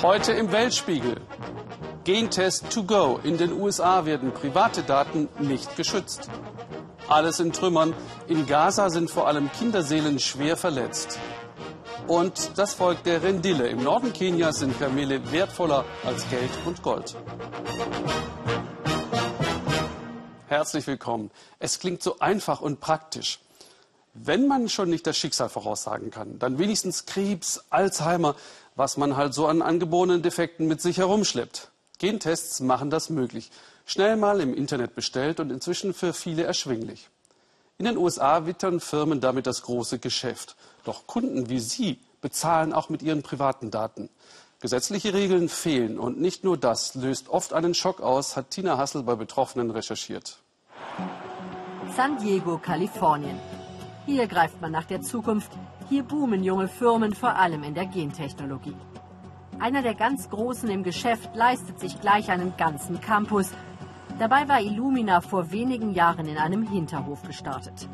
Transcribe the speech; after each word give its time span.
Heute 0.00 0.32
im 0.32 0.50
Weltspiegel. 0.50 1.20
Gentest 2.04 2.72
to 2.72 2.82
go. 2.82 3.20
In 3.22 3.36
den 3.36 3.52
USA 3.52 4.06
werden 4.06 4.32
private 4.32 4.82
Daten 4.82 5.28
nicht 5.38 5.76
geschützt. 5.76 6.28
Alles 7.08 7.38
in 7.40 7.52
Trümmern. 7.52 7.94
In 8.26 8.46
Gaza 8.46 8.90
sind 8.90 9.10
vor 9.10 9.28
allem 9.28 9.52
Kinderseelen 9.52 10.18
schwer 10.18 10.56
verletzt. 10.56 11.18
Und 12.08 12.58
das 12.58 12.74
Volk 12.74 13.04
der 13.04 13.22
Rendille. 13.22 13.68
Im 13.68 13.82
Norden 13.84 14.12
Kenias 14.12 14.58
sind 14.60 14.78
Kamele 14.78 15.30
wertvoller 15.30 15.84
als 16.04 16.28
Geld 16.30 16.50
und 16.64 16.82
Gold. 16.82 17.14
Herzlich 20.48 20.86
willkommen. 20.86 21.30
Es 21.58 21.78
klingt 21.78 22.02
so 22.02 22.18
einfach 22.18 22.60
und 22.60 22.80
praktisch. 22.80 23.38
Wenn 24.14 24.46
man 24.46 24.68
schon 24.68 24.90
nicht 24.90 25.06
das 25.06 25.16
Schicksal 25.16 25.48
voraussagen 25.48 26.10
kann, 26.10 26.38
dann 26.38 26.58
wenigstens 26.58 27.06
Krebs, 27.06 27.64
Alzheimer, 27.70 28.36
was 28.76 28.96
man 28.96 29.16
halt 29.16 29.34
so 29.34 29.46
an 29.46 29.62
angeborenen 29.62 30.22
Defekten 30.22 30.66
mit 30.66 30.80
sich 30.80 30.98
herumschleppt. 30.98 31.70
Gentests 31.98 32.60
machen 32.60 32.90
das 32.90 33.10
möglich. 33.10 33.50
Schnell 33.86 34.16
mal 34.16 34.40
im 34.40 34.54
Internet 34.54 34.94
bestellt 34.94 35.40
und 35.40 35.50
inzwischen 35.50 35.94
für 35.94 36.12
viele 36.12 36.44
erschwinglich. 36.44 37.08
In 37.78 37.86
den 37.86 37.96
USA 37.96 38.46
wittern 38.46 38.80
Firmen 38.80 39.20
damit 39.20 39.46
das 39.46 39.62
große 39.62 39.98
Geschäft. 39.98 40.56
Doch 40.84 41.06
Kunden 41.06 41.48
wie 41.48 41.60
Sie 41.60 41.98
bezahlen 42.20 42.72
auch 42.72 42.88
mit 42.88 43.02
ihren 43.02 43.22
privaten 43.22 43.70
Daten. 43.70 44.08
Gesetzliche 44.60 45.12
Regeln 45.12 45.48
fehlen 45.48 45.98
und 45.98 46.20
nicht 46.20 46.44
nur 46.44 46.56
das 46.56 46.94
löst 46.94 47.28
oft 47.28 47.52
einen 47.52 47.74
Schock 47.74 48.00
aus, 48.00 48.36
hat 48.36 48.50
Tina 48.50 48.78
Hassel 48.78 49.02
bei 49.02 49.16
Betroffenen 49.16 49.72
recherchiert. 49.72 50.38
San 51.96 52.16
Diego, 52.18 52.58
Kalifornien. 52.58 53.38
Hier 54.06 54.26
greift 54.28 54.60
man 54.60 54.70
nach 54.70 54.84
der 54.84 55.02
Zukunft. 55.02 55.50
Hier 55.92 56.04
boomen 56.04 56.42
junge 56.42 56.68
Firmen, 56.68 57.12
vor 57.12 57.36
allem 57.36 57.64
in 57.64 57.74
der 57.74 57.84
Gentechnologie. 57.84 58.78
Einer 59.58 59.82
der 59.82 59.94
ganz 59.94 60.30
Großen 60.30 60.70
im 60.70 60.84
Geschäft 60.84 61.36
leistet 61.36 61.78
sich 61.78 62.00
gleich 62.00 62.30
einen 62.30 62.56
ganzen 62.56 62.98
Campus. 62.98 63.50
Dabei 64.18 64.48
war 64.48 64.62
Illumina 64.62 65.20
vor 65.20 65.52
wenigen 65.52 65.92
Jahren 65.92 66.24
in 66.24 66.38
einem 66.38 66.66
Hinterhof 66.66 67.20
gestartet. 67.24 67.90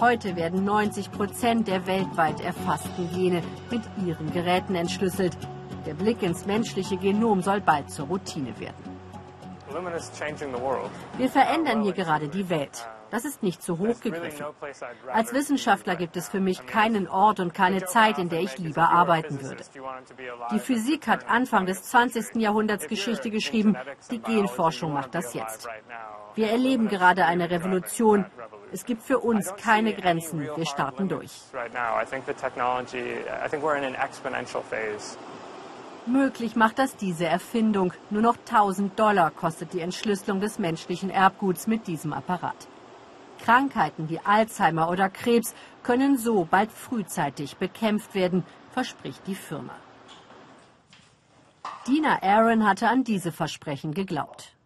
Heute 0.00 0.36
werden 0.36 0.64
90 0.64 1.12
Prozent 1.12 1.68
der 1.68 1.86
weltweit 1.86 2.40
erfassten 2.40 3.10
Gene 3.12 3.42
mit 3.70 3.82
ihren 4.06 4.32
Geräten 4.32 4.74
entschlüsselt. 4.74 5.36
Der 5.84 5.92
Blick 5.92 6.22
ins 6.22 6.46
menschliche 6.46 6.96
Genom 6.96 7.42
soll 7.42 7.60
bald 7.60 7.90
zur 7.90 8.06
Routine 8.06 8.58
werden. 8.58 8.96
Wir 11.18 11.28
verändern 11.28 11.82
hier 11.82 11.92
gerade 11.92 12.28
die 12.28 12.48
Welt. 12.48 12.88
Das 13.10 13.24
ist 13.24 13.42
nicht 13.42 13.62
zu 13.62 13.78
hoch 13.78 14.00
gegriffen. 14.00 14.46
Als 15.12 15.32
Wissenschaftler 15.32 15.96
gibt 15.96 16.16
es 16.16 16.28
für 16.28 16.40
mich 16.40 16.66
keinen 16.66 17.08
Ort 17.08 17.40
und 17.40 17.54
keine 17.54 17.84
Zeit, 17.84 18.18
in 18.18 18.28
der 18.28 18.40
ich 18.40 18.58
lieber 18.58 18.90
arbeiten 18.90 19.40
würde. 19.40 19.62
Die 20.52 20.58
Physik 20.58 21.06
hat 21.06 21.28
Anfang 21.28 21.66
des 21.66 21.82
20. 21.84 22.36
Jahrhunderts 22.36 22.88
Geschichte 22.88 23.30
geschrieben. 23.30 23.76
Die 24.10 24.20
Genforschung 24.20 24.92
macht 24.92 25.14
das 25.14 25.34
jetzt. 25.34 25.68
Wir 26.34 26.50
erleben 26.50 26.88
gerade 26.88 27.24
eine 27.24 27.50
Revolution. 27.50 28.26
Es 28.72 28.84
gibt 28.84 29.02
für 29.02 29.20
uns 29.20 29.54
keine 29.56 29.94
Grenzen. 29.94 30.40
Wir 30.40 30.66
starten 30.66 31.08
durch. 31.08 31.32
Möglich 36.06 36.54
macht 36.54 36.78
das 36.78 36.96
diese 36.96 37.26
Erfindung. 37.26 37.92
Nur 38.10 38.22
noch 38.22 38.36
1000 38.36 38.98
Dollar 38.98 39.30
kostet 39.30 39.72
die 39.72 39.80
Entschlüsselung 39.80 40.40
des 40.40 40.58
menschlichen 40.58 41.10
Erbguts 41.10 41.66
mit 41.66 41.86
diesem 41.86 42.12
Apparat. 42.12 42.68
Krankheiten 43.38 44.08
wie 44.08 44.20
Alzheimer 44.20 44.90
oder 44.90 45.08
Krebs 45.08 45.54
können 45.82 46.18
so 46.18 46.44
bald 46.44 46.72
frühzeitig 46.72 47.56
bekämpft 47.56 48.14
werden, 48.14 48.44
verspricht 48.70 49.26
die 49.26 49.34
Firma. 49.34 49.74
Dina 51.86 52.22
Aaron 52.22 52.66
hatte 52.66 52.88
an 52.88 53.04
diese 53.04 53.30
Versprechen 53.30 53.94
geglaubt. 53.94 54.56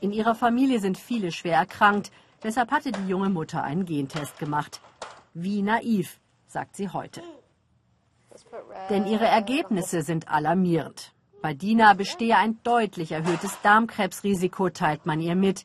In 0.00 0.12
ihrer 0.12 0.34
Familie 0.34 0.78
sind 0.80 0.98
viele 0.98 1.32
schwer 1.32 1.56
erkrankt, 1.56 2.10
deshalb 2.42 2.70
hatte 2.70 2.92
die 2.92 3.08
junge 3.08 3.30
Mutter 3.30 3.62
einen 3.62 3.86
Gentest 3.86 4.38
gemacht. 4.38 4.80
Wie 5.32 5.62
naiv, 5.62 6.20
sagt 6.46 6.76
sie 6.76 6.90
heute. 6.90 7.22
Denn 8.90 9.06
ihre 9.06 9.26
Ergebnisse 9.26 10.02
sind 10.02 10.28
alarmierend. 10.28 11.12
Bei 11.40 11.54
Dina 11.54 11.94
bestehe 11.94 12.36
ein 12.36 12.58
deutlich 12.62 13.12
erhöhtes 13.12 13.58
Darmkrebsrisiko, 13.62 14.70
teilt 14.70 15.06
man 15.06 15.20
ihr 15.20 15.36
mit. 15.36 15.64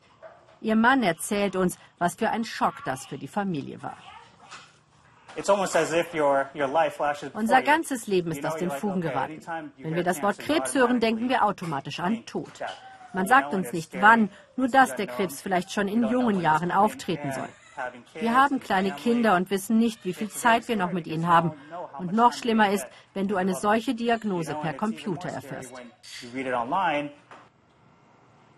Ihr 0.62 0.76
Mann 0.76 1.02
erzählt 1.02 1.56
uns, 1.56 1.78
was 1.98 2.14
für 2.14 2.30
ein 2.30 2.44
Schock 2.44 2.74
das 2.84 3.06
für 3.06 3.18
die 3.18 3.28
Familie 3.28 3.82
war. 3.82 3.96
Unser 7.34 7.62
ganzes 7.62 8.06
Leben 8.06 8.32
ist 8.32 8.44
aus 8.44 8.56
den 8.56 8.70
Fugen 8.70 9.00
geraten. 9.00 9.40
Wenn 9.78 9.94
wir 9.94 10.04
das 10.04 10.22
Wort 10.22 10.38
Krebs 10.38 10.74
hören, 10.74 11.00
denken 11.00 11.28
wir 11.28 11.44
automatisch 11.44 12.00
an 12.00 12.24
Tod. 12.26 12.52
Man 13.14 13.26
sagt 13.26 13.52
uns 13.54 13.72
nicht 13.72 14.00
wann, 14.00 14.30
nur 14.56 14.68
dass 14.68 14.94
der 14.94 15.06
Krebs 15.06 15.42
vielleicht 15.42 15.72
schon 15.72 15.88
in 15.88 16.04
jungen 16.04 16.40
Jahren 16.40 16.70
auftreten 16.70 17.32
soll. 17.32 17.48
Wir 18.14 18.34
haben 18.34 18.60
kleine 18.60 18.92
Kinder 18.92 19.34
und 19.36 19.50
wissen 19.50 19.78
nicht, 19.78 20.04
wie 20.04 20.12
viel 20.12 20.28
Zeit 20.28 20.68
wir 20.68 20.76
noch 20.76 20.92
mit 20.92 21.06
ihnen 21.06 21.26
haben. 21.26 21.52
Und 21.98 22.12
noch 22.12 22.32
schlimmer 22.32 22.70
ist, 22.70 22.86
wenn 23.14 23.28
du 23.28 23.36
eine 23.36 23.54
solche 23.54 23.94
Diagnose 23.94 24.54
per 24.54 24.74
Computer 24.74 25.30
erfährst. 25.30 25.72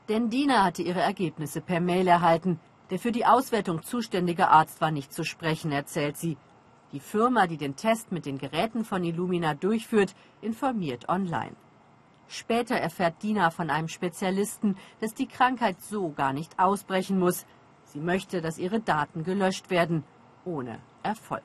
Denn 0.08 0.28
Dina 0.28 0.64
hatte 0.64 0.82
ihre 0.82 1.00
Ergebnisse 1.00 1.60
per 1.60 1.80
Mail 1.80 2.06
erhalten. 2.06 2.60
Der 2.90 2.98
für 2.98 3.12
die 3.12 3.24
Auswertung 3.24 3.82
zuständige 3.82 4.48
Arzt 4.48 4.80
war 4.82 4.90
nicht 4.90 5.12
zu 5.12 5.24
sprechen, 5.24 5.72
erzählt 5.72 6.18
sie. 6.18 6.36
Die 6.92 7.00
Firma, 7.00 7.46
die 7.46 7.56
den 7.56 7.76
Test 7.76 8.12
mit 8.12 8.26
den 8.26 8.38
Geräten 8.38 8.84
von 8.84 9.02
Illumina 9.02 9.54
durchführt, 9.54 10.14
informiert 10.42 11.08
online. 11.08 11.56
Später 12.28 12.76
erfährt 12.76 13.22
Dina 13.22 13.50
von 13.50 13.70
einem 13.70 13.88
Spezialisten, 13.88 14.76
dass 15.00 15.14
die 15.14 15.26
Krankheit 15.26 15.80
so 15.80 16.10
gar 16.10 16.32
nicht 16.32 16.58
ausbrechen 16.58 17.18
muss. 17.18 17.46
Sie 17.84 18.00
möchte, 18.00 18.40
dass 18.42 18.58
ihre 18.58 18.80
Daten 18.80 19.24
gelöscht 19.24 19.70
werden, 19.70 20.04
ohne 20.44 20.80
Erfolg. 21.02 21.44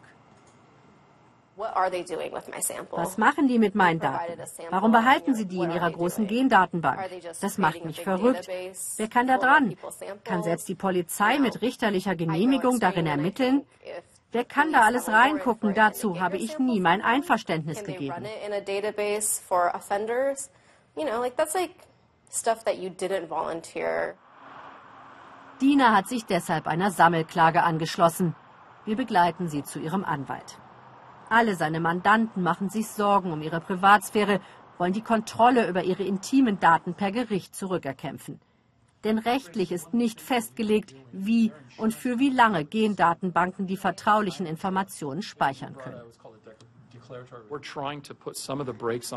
Was 2.91 3.17
machen 3.17 3.47
die 3.47 3.59
mit 3.59 3.75
meinen 3.75 3.99
Daten? 3.99 4.41
Warum 4.69 4.91
behalten 4.91 5.35
sie 5.35 5.45
die 5.45 5.59
in 5.59 5.71
ihrer 5.71 5.91
großen 5.91 6.25
Gendatenbank? 6.25 6.99
Das 7.41 7.57
macht 7.57 7.83
mich 7.83 8.01
verrückt. 8.01 8.47
Wer 8.97 9.07
kann 9.09 9.27
da 9.27 9.37
dran? 9.37 9.75
Kann 10.23 10.43
selbst 10.43 10.69
die 10.69 10.75
Polizei 10.75 11.37
mit 11.39 11.61
richterlicher 11.61 12.15
Genehmigung 12.15 12.79
darin 12.79 13.07
ermitteln? 13.07 13.65
Wer 14.31 14.45
kann 14.45 14.71
da 14.71 14.81
alles 14.81 15.09
reingucken? 15.09 15.73
Dazu 15.73 16.19
habe 16.19 16.37
ich 16.37 16.59
nie 16.59 16.79
mein 16.79 17.01
Einverständnis 17.01 17.83
gegeben. 17.83 18.25
Dina 25.61 25.95
hat 25.95 26.07
sich 26.07 26.25
deshalb 26.25 26.67
einer 26.67 26.91
Sammelklage 26.91 27.63
angeschlossen. 27.63 28.35
Wir 28.85 28.95
begleiten 28.95 29.49
sie 29.49 29.63
zu 29.63 29.79
ihrem 29.79 30.05
Anwalt. 30.05 30.57
Alle 31.29 31.55
seine 31.55 31.79
Mandanten 31.79 32.41
machen 32.41 32.69
sich 32.69 32.87
Sorgen 32.87 33.31
um 33.31 33.43
ihre 33.43 33.61
Privatsphäre, 33.61 34.41
wollen 34.79 34.93
die 34.93 35.03
Kontrolle 35.03 35.69
über 35.69 35.83
ihre 35.83 36.03
intimen 36.03 36.59
Daten 36.59 36.95
per 36.95 37.11
Gericht 37.11 37.55
zurückerkämpfen. 37.55 38.39
Denn 39.03 39.19
rechtlich 39.19 39.71
ist 39.71 39.93
nicht 39.93 40.19
festgelegt, 40.19 40.95
wie 41.11 41.51
und 41.77 41.93
für 41.93 42.19
wie 42.19 42.31
lange 42.31 42.65
Gendatenbanken 42.65 43.67
die 43.67 43.77
vertraulichen 43.77 44.45
Informationen 44.45 45.21
speichern 45.21 45.77
können. 45.77 46.01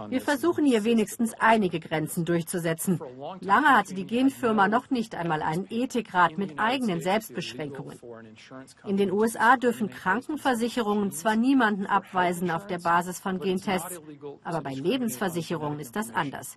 Wir 0.09 0.21
versuchen 0.21 0.65
hier 0.65 0.85
wenigstens 0.85 1.35
einige 1.39 1.79
Grenzen 1.79 2.25
durchzusetzen. 2.25 2.99
Lange 3.41 3.69
hatte 3.69 3.95
die 3.95 4.07
Genfirma 4.07 4.69
noch 4.69 4.91
nicht 4.91 5.15
einmal 5.15 5.43
einen 5.43 5.67
Ethikrat 5.69 6.39
mit 6.39 6.59
eigenen 6.59 7.03
Selbstbeschränkungen. 7.03 7.99
In 8.87 8.97
den 8.97 9.11
USA 9.11 9.57
dürfen 9.57 9.91
Krankenversicherungen 9.91 11.13
zwar 11.13 11.37
niemanden 11.37 11.87
abweisen 11.87 12.51
auf 12.51 12.67
der 12.67 12.79
Basis 12.79 13.21
von 13.21 13.39
Gentests, 13.39 14.01
aber 14.43 14.63
bei 14.63 14.75
Lebensversicherungen 14.75 15.79
ist 15.79 15.95
das 15.95 16.11
anders. 16.15 16.57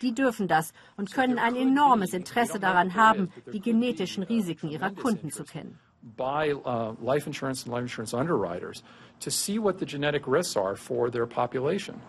Die 0.00 0.14
dürfen 0.14 0.48
das 0.48 0.72
und 0.96 1.12
können 1.12 1.38
ein 1.38 1.56
enormes 1.56 2.14
Interesse 2.14 2.58
daran 2.58 2.94
haben, 2.94 3.30
die 3.52 3.60
genetischen 3.60 4.22
Risiken 4.22 4.70
ihrer 4.70 4.90
Kunden 4.90 5.30
zu 5.30 5.44
kennen. 5.44 5.78
By 6.02 6.52
uh, 6.52 6.94
life 7.02 7.26
insurance 7.26 7.64
and 7.64 7.74
life 7.74 7.82
insurance 7.82 8.14
underwriters 8.14 8.82
to 9.20 9.30
see 9.30 9.58
what 9.58 9.78
the 9.78 9.86
genetic 9.86 10.26
risks 10.26 10.56
are 10.56 10.76
for 10.76 11.10
their 11.10 11.26
population. 11.26 12.00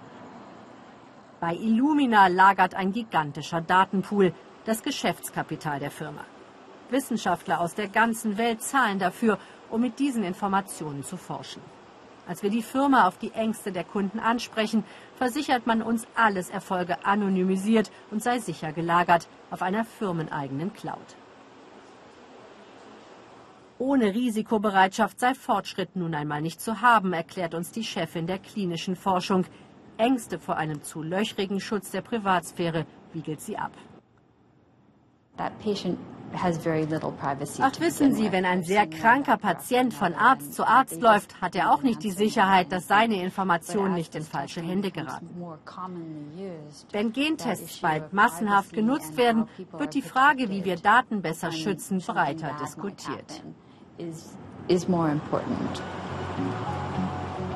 Bei 1.41 1.55
Illumina 1.55 2.27
lagert 2.27 2.73
ein 2.75 2.93
gigantischer 2.93 3.61
Datenpool, 3.61 4.31
das 4.65 4.81
Geschäftskapital 4.81 5.79
der 5.79 5.91
Firma. 5.91 6.23
Wissenschaftler 6.91 7.59
aus 7.59 7.73
der 7.73 7.87
ganzen 7.87 8.37
Welt 8.37 8.61
zahlen 8.61 8.99
dafür, 8.99 9.39
um 9.69 9.81
mit 9.81 9.99
diesen 9.99 10.23
Informationen 10.23 11.03
zu 11.03 11.17
forschen. 11.17 11.61
Als 12.27 12.43
wir 12.43 12.49
die 12.49 12.61
Firma 12.61 13.07
auf 13.07 13.17
die 13.17 13.31
Ängste 13.31 13.71
der 13.71 13.83
Kunden 13.83 14.19
ansprechen, 14.19 14.83
versichert 15.15 15.65
man 15.65 15.81
uns, 15.81 16.05
alles 16.15 16.49
erfolge 16.49 17.05
anonymisiert 17.05 17.91
und 18.11 18.21
sei 18.21 18.39
sicher 18.39 18.71
gelagert 18.71 19.27
auf 19.49 19.61
einer 19.61 19.83
firmeneigenen 19.83 20.71
Cloud. 20.73 21.15
Ohne 23.81 24.13
Risikobereitschaft 24.13 25.19
sei 25.19 25.33
Fortschritt 25.33 25.95
nun 25.95 26.13
einmal 26.13 26.39
nicht 26.39 26.61
zu 26.61 26.81
haben, 26.81 27.13
erklärt 27.13 27.55
uns 27.55 27.71
die 27.71 27.83
Chefin 27.83 28.27
der 28.27 28.37
klinischen 28.37 28.95
Forschung. 28.95 29.43
Ängste 29.97 30.37
vor 30.37 30.55
einem 30.55 30.83
zu 30.83 31.01
löchrigen 31.01 31.59
Schutz 31.59 31.89
der 31.89 32.01
Privatsphäre 32.01 32.85
wiegelt 33.11 33.41
sie 33.41 33.57
ab. 33.57 33.71
Ach, 35.35 35.49
wissen 37.79 38.13
Sie, 38.13 38.31
wenn 38.31 38.45
ein 38.45 38.63
sehr 38.63 38.85
kranker 38.85 39.37
Patient 39.37 39.95
von 39.95 40.13
Arzt 40.13 40.53
zu 40.53 40.67
Arzt 40.67 41.01
läuft, 41.01 41.41
hat 41.41 41.55
er 41.55 41.73
auch 41.73 41.81
nicht 41.81 42.03
die 42.03 42.11
Sicherheit, 42.11 42.71
dass 42.71 42.87
seine 42.87 43.23
Informationen 43.23 43.95
nicht 43.95 44.13
in 44.13 44.21
falsche 44.21 44.61
Hände 44.61 44.91
geraten. 44.91 45.27
Wenn 46.91 47.11
Gentests 47.11 47.79
bald 47.79 48.13
massenhaft 48.13 48.73
genutzt 48.73 49.17
werden, 49.17 49.47
wird 49.71 49.95
die 49.95 50.03
Frage, 50.03 50.51
wie 50.51 50.63
wir 50.63 50.75
Daten 50.75 51.23
besser 51.23 51.51
schützen, 51.51 51.97
breiter 51.97 52.55
diskutiert. 52.61 53.43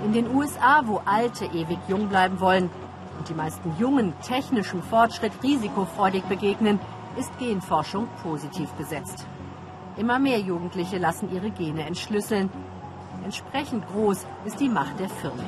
In 0.04 0.14
den 0.14 0.36
USA, 0.36 0.84
wo 0.86 1.02
Alte 1.06 1.46
ewig 1.46 1.80
jung 1.88 2.08
bleiben 2.08 2.40
wollen 2.40 2.70
und 3.18 3.30
die 3.30 3.34
meisten 3.34 3.74
Jungen 3.80 4.14
technischem 4.22 4.84
Fortschritt 4.84 5.32
risikofreudig 5.42 6.24
begegnen, 6.26 6.80
ist 7.18 7.36
Genforschung 7.40 8.08
positiv 8.22 8.70
besetzt. 8.74 9.26
Immer 9.98 10.20
mehr 10.20 10.40
Jugendliche 10.40 10.98
lassen 10.98 11.34
ihre 11.34 11.50
Gene 11.50 11.86
entschlüsseln. 11.86 12.50
Entsprechend 13.24 13.88
groß 13.88 14.26
ist 14.46 14.60
die 14.60 14.70
Macht 14.70 15.00
der 15.00 15.10
Firmen. 15.10 15.46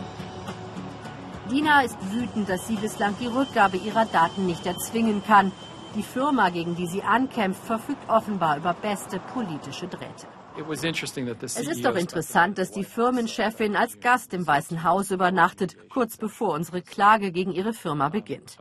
Dina 1.52 1.82
ist 1.82 1.98
wütend, 2.12 2.50
dass 2.50 2.68
sie 2.68 2.76
bislang 2.76 3.14
die 3.20 3.28
Rückgabe 3.28 3.78
ihrer 3.78 4.06
Daten 4.06 4.46
nicht 4.46 4.66
erzwingen 4.66 5.22
kann. 5.26 5.52
Die 5.96 6.04
Firma, 6.04 6.50
gegen 6.50 6.76
die 6.76 6.88
sie 6.88 7.04
ankämpft, 7.04 7.64
verfügt 7.64 8.10
offenbar 8.10 8.58
über 8.58 8.74
beste 8.74 9.20
politische 9.20 9.88
Drähte. 9.88 10.28
Es 10.58 11.56
ist 11.56 11.86
doch 11.86 11.96
interessant, 11.96 12.58
dass 12.58 12.72
die 12.72 12.84
Firmenchefin 12.84 13.76
als 13.76 14.00
Gast 14.00 14.34
im 14.34 14.48
Weißen 14.48 14.84
Haus 14.84 15.12
übernachtet, 15.12 15.78
kurz 15.90 16.18
bevor 16.18 16.54
unsere 16.54 16.82
Klage 16.82 17.32
gegen 17.32 17.52
ihre 17.52 17.74
Firma 17.74 18.10
beginnt. 18.10 18.58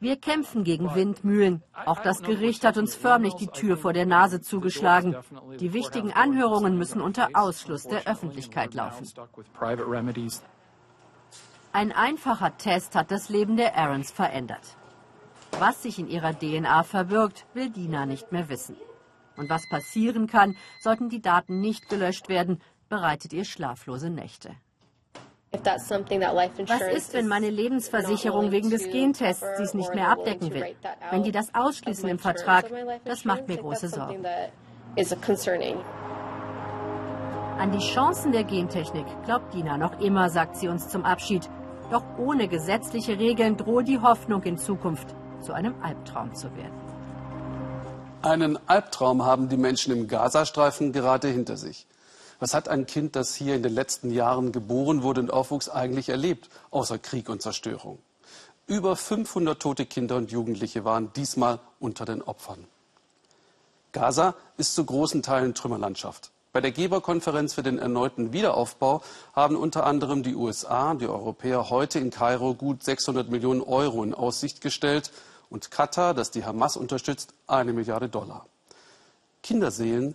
Wir 0.00 0.16
kämpfen 0.16 0.64
gegen 0.64 0.94
Windmühlen. 0.94 1.62
Auch 1.84 2.00
das 2.00 2.22
Gericht 2.22 2.64
hat 2.64 2.78
uns 2.78 2.94
förmlich 2.94 3.34
die 3.34 3.48
Tür 3.48 3.76
vor 3.76 3.92
der 3.92 4.06
Nase 4.06 4.40
zugeschlagen. 4.40 5.16
Die 5.58 5.74
wichtigen 5.74 6.12
Anhörungen 6.12 6.78
müssen 6.78 7.02
unter 7.02 7.28
Ausschluss 7.34 7.84
der 7.84 8.06
Öffentlichkeit 8.06 8.72
laufen. 8.74 9.06
Ein 11.72 11.92
einfacher 11.92 12.56
Test 12.56 12.94
hat 12.94 13.10
das 13.10 13.28
Leben 13.28 13.56
der 13.56 13.76
Aarons 13.76 14.10
verändert. 14.10 14.76
Was 15.58 15.82
sich 15.82 15.98
in 15.98 16.08
ihrer 16.08 16.32
DNA 16.32 16.82
verbirgt, 16.82 17.46
will 17.54 17.70
Dina 17.70 18.06
nicht 18.06 18.32
mehr 18.32 18.48
wissen. 18.48 18.76
Und 19.40 19.48
was 19.48 19.66
passieren 19.70 20.26
kann, 20.26 20.54
sollten 20.80 21.08
die 21.08 21.22
Daten 21.22 21.60
nicht 21.60 21.88
gelöscht 21.88 22.28
werden, 22.28 22.60
bereitet 22.90 23.32
ihr 23.32 23.46
schlaflose 23.46 24.10
Nächte. 24.10 24.50
Was 25.50 25.90
ist, 26.94 27.14
wenn 27.14 27.26
meine 27.26 27.48
Lebensversicherung 27.48 28.52
wegen 28.52 28.68
des 28.68 28.84
Gentests 28.90 29.46
dies 29.58 29.72
nicht 29.72 29.94
mehr 29.94 30.10
abdecken 30.10 30.52
will? 30.52 30.76
Wenn 31.10 31.22
die 31.22 31.32
das 31.32 31.54
ausschließen 31.54 32.06
im 32.06 32.18
Vertrag, 32.18 32.70
das 33.06 33.24
macht 33.24 33.48
mir 33.48 33.56
große 33.56 33.88
Sorgen. 33.88 34.26
An 37.58 37.72
die 37.72 37.78
Chancen 37.78 38.32
der 38.32 38.44
Gentechnik 38.44 39.06
glaubt 39.24 39.54
Dina 39.54 39.78
noch 39.78 39.98
immer, 40.00 40.28
sagt 40.28 40.56
sie 40.56 40.68
uns 40.68 40.88
zum 40.88 41.04
Abschied. 41.04 41.48
Doch 41.90 42.04
ohne 42.18 42.46
gesetzliche 42.46 43.18
Regeln 43.18 43.56
droht 43.56 43.88
die 43.88 44.00
Hoffnung 44.00 44.42
in 44.42 44.58
Zukunft 44.58 45.14
zu 45.40 45.54
einem 45.54 45.82
Albtraum 45.82 46.34
zu 46.34 46.54
werden. 46.54 46.89
Einen 48.22 48.58
Albtraum 48.68 49.24
haben 49.24 49.48
die 49.48 49.56
Menschen 49.56 49.94
im 49.94 50.06
Gazastreifen 50.06 50.92
gerade 50.92 51.28
hinter 51.28 51.56
sich. 51.56 51.86
Was 52.38 52.52
hat 52.52 52.68
ein 52.68 52.84
Kind, 52.84 53.16
das 53.16 53.34
hier 53.34 53.54
in 53.54 53.62
den 53.62 53.72
letzten 53.74 54.10
Jahren 54.10 54.52
geboren 54.52 55.02
wurde 55.02 55.22
und 55.22 55.32
aufwuchs, 55.32 55.70
eigentlich 55.70 56.10
erlebt, 56.10 56.50
außer 56.70 56.98
Krieg 56.98 57.30
und 57.30 57.40
Zerstörung? 57.40 57.98
Über 58.66 58.94
500 58.94 59.60
tote 59.60 59.86
Kinder 59.86 60.16
und 60.16 60.30
Jugendliche 60.30 60.84
waren 60.84 61.10
diesmal 61.14 61.60
unter 61.80 62.04
den 62.04 62.20
Opfern. 62.20 62.66
Gaza 63.92 64.34
ist 64.58 64.74
zu 64.74 64.84
großen 64.84 65.22
Teilen 65.22 65.54
Trümmerlandschaft. 65.54 66.30
Bei 66.52 66.60
der 66.60 66.72
Geberkonferenz 66.72 67.54
für 67.54 67.62
den 67.62 67.78
erneuten 67.78 68.34
Wiederaufbau 68.34 69.02
haben 69.32 69.56
unter 69.56 69.86
anderem 69.86 70.22
die 70.22 70.34
USA 70.34 70.90
und 70.90 71.00
die 71.00 71.08
Europäer 71.08 71.70
heute 71.70 71.98
in 71.98 72.10
Kairo 72.10 72.54
gut 72.54 72.84
600 72.84 73.30
Millionen 73.30 73.62
Euro 73.62 74.04
in 74.04 74.12
Aussicht 74.12 74.60
gestellt 74.60 75.10
und 75.50 75.70
Katar, 75.70 76.14
das 76.14 76.30
die 76.30 76.44
Hamas 76.44 76.76
unterstützt, 76.76 77.34
eine 77.46 77.72
Milliarde 77.72 78.08
Dollar. 78.08 78.46
Kinderseelen 79.42 80.14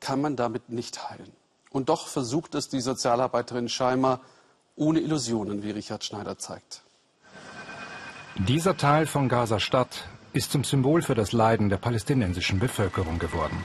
kann 0.00 0.20
man 0.20 0.36
damit 0.36 0.68
nicht 0.68 1.08
heilen. 1.08 1.32
Und 1.70 1.88
doch 1.88 2.08
versucht 2.08 2.54
es 2.54 2.68
die 2.68 2.80
Sozialarbeiterin 2.80 3.68
Scheimer 3.68 4.20
ohne 4.76 5.00
Illusionen, 5.00 5.62
wie 5.62 5.70
Richard 5.70 6.04
Schneider 6.04 6.36
zeigt. 6.36 6.82
Dieser 8.36 8.76
Teil 8.76 9.06
von 9.06 9.28
Gaza-Stadt 9.28 10.08
ist 10.32 10.52
zum 10.52 10.64
Symbol 10.64 11.02
für 11.02 11.14
das 11.14 11.32
Leiden 11.32 11.68
der 11.68 11.76
palästinensischen 11.76 12.58
Bevölkerung 12.58 13.18
geworden. 13.18 13.62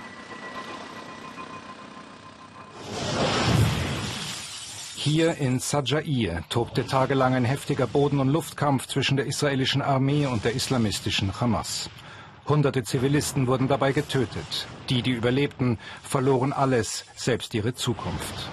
Hier 5.10 5.38
in 5.38 5.62
Saja'ir 5.62 6.44
tobte 6.50 6.86
tagelang 6.86 7.34
ein 7.34 7.46
heftiger 7.46 7.88
Boden- 7.88 8.20
und 8.20 8.28
Luftkampf 8.28 8.88
zwischen 8.88 9.16
der 9.16 9.26
israelischen 9.26 9.82
Armee 9.82 10.26
und 10.26 10.44
der 10.44 10.54
islamistischen 10.54 11.40
Hamas. 11.40 11.90
Hunderte 12.46 12.84
Zivilisten 12.84 13.48
wurden 13.48 13.70
dabei 13.70 13.94
getötet. 13.94 14.68
Die, 14.90 15.02
die 15.02 15.12
überlebten, 15.12 15.80
verloren 16.04 16.52
alles, 16.52 17.06
selbst 17.16 17.54
ihre 17.54 17.74
Zukunft. 17.74 18.50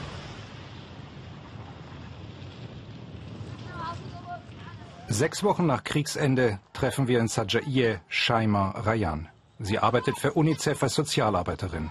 Sechs 5.09 5.43
Wochen 5.43 5.67
nach 5.67 5.83
Kriegsende 5.83 6.61
treffen 6.73 7.09
wir 7.09 7.19
in 7.19 7.27
Sajaiye 7.27 8.01
Shaima 8.07 8.71
Rayan. 8.79 9.29
Sie 9.59 9.81
arbeitet 9.81 10.21
für 10.21 10.35
UNICEF 10.35 10.81
als 10.85 10.95
Sozialarbeiterin. 10.95 11.91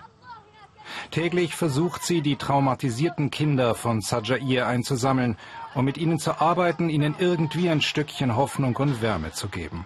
Täglich 1.11 1.55
versucht 1.55 2.03
sie, 2.03 2.21
die 2.21 2.35
traumatisierten 2.35 3.31
Kinder 3.31 3.75
von 3.75 4.01
Sajaiye 4.01 4.65
einzusammeln, 4.65 5.37
um 5.75 5.85
mit 5.85 5.97
ihnen 5.97 6.19
zu 6.19 6.39
arbeiten, 6.39 6.89
ihnen 6.89 7.15
irgendwie 7.17 7.69
ein 7.69 7.81
Stückchen 7.81 8.35
Hoffnung 8.35 8.75
und 8.75 9.01
Wärme 9.01 9.31
zu 9.31 9.47
geben. 9.47 9.85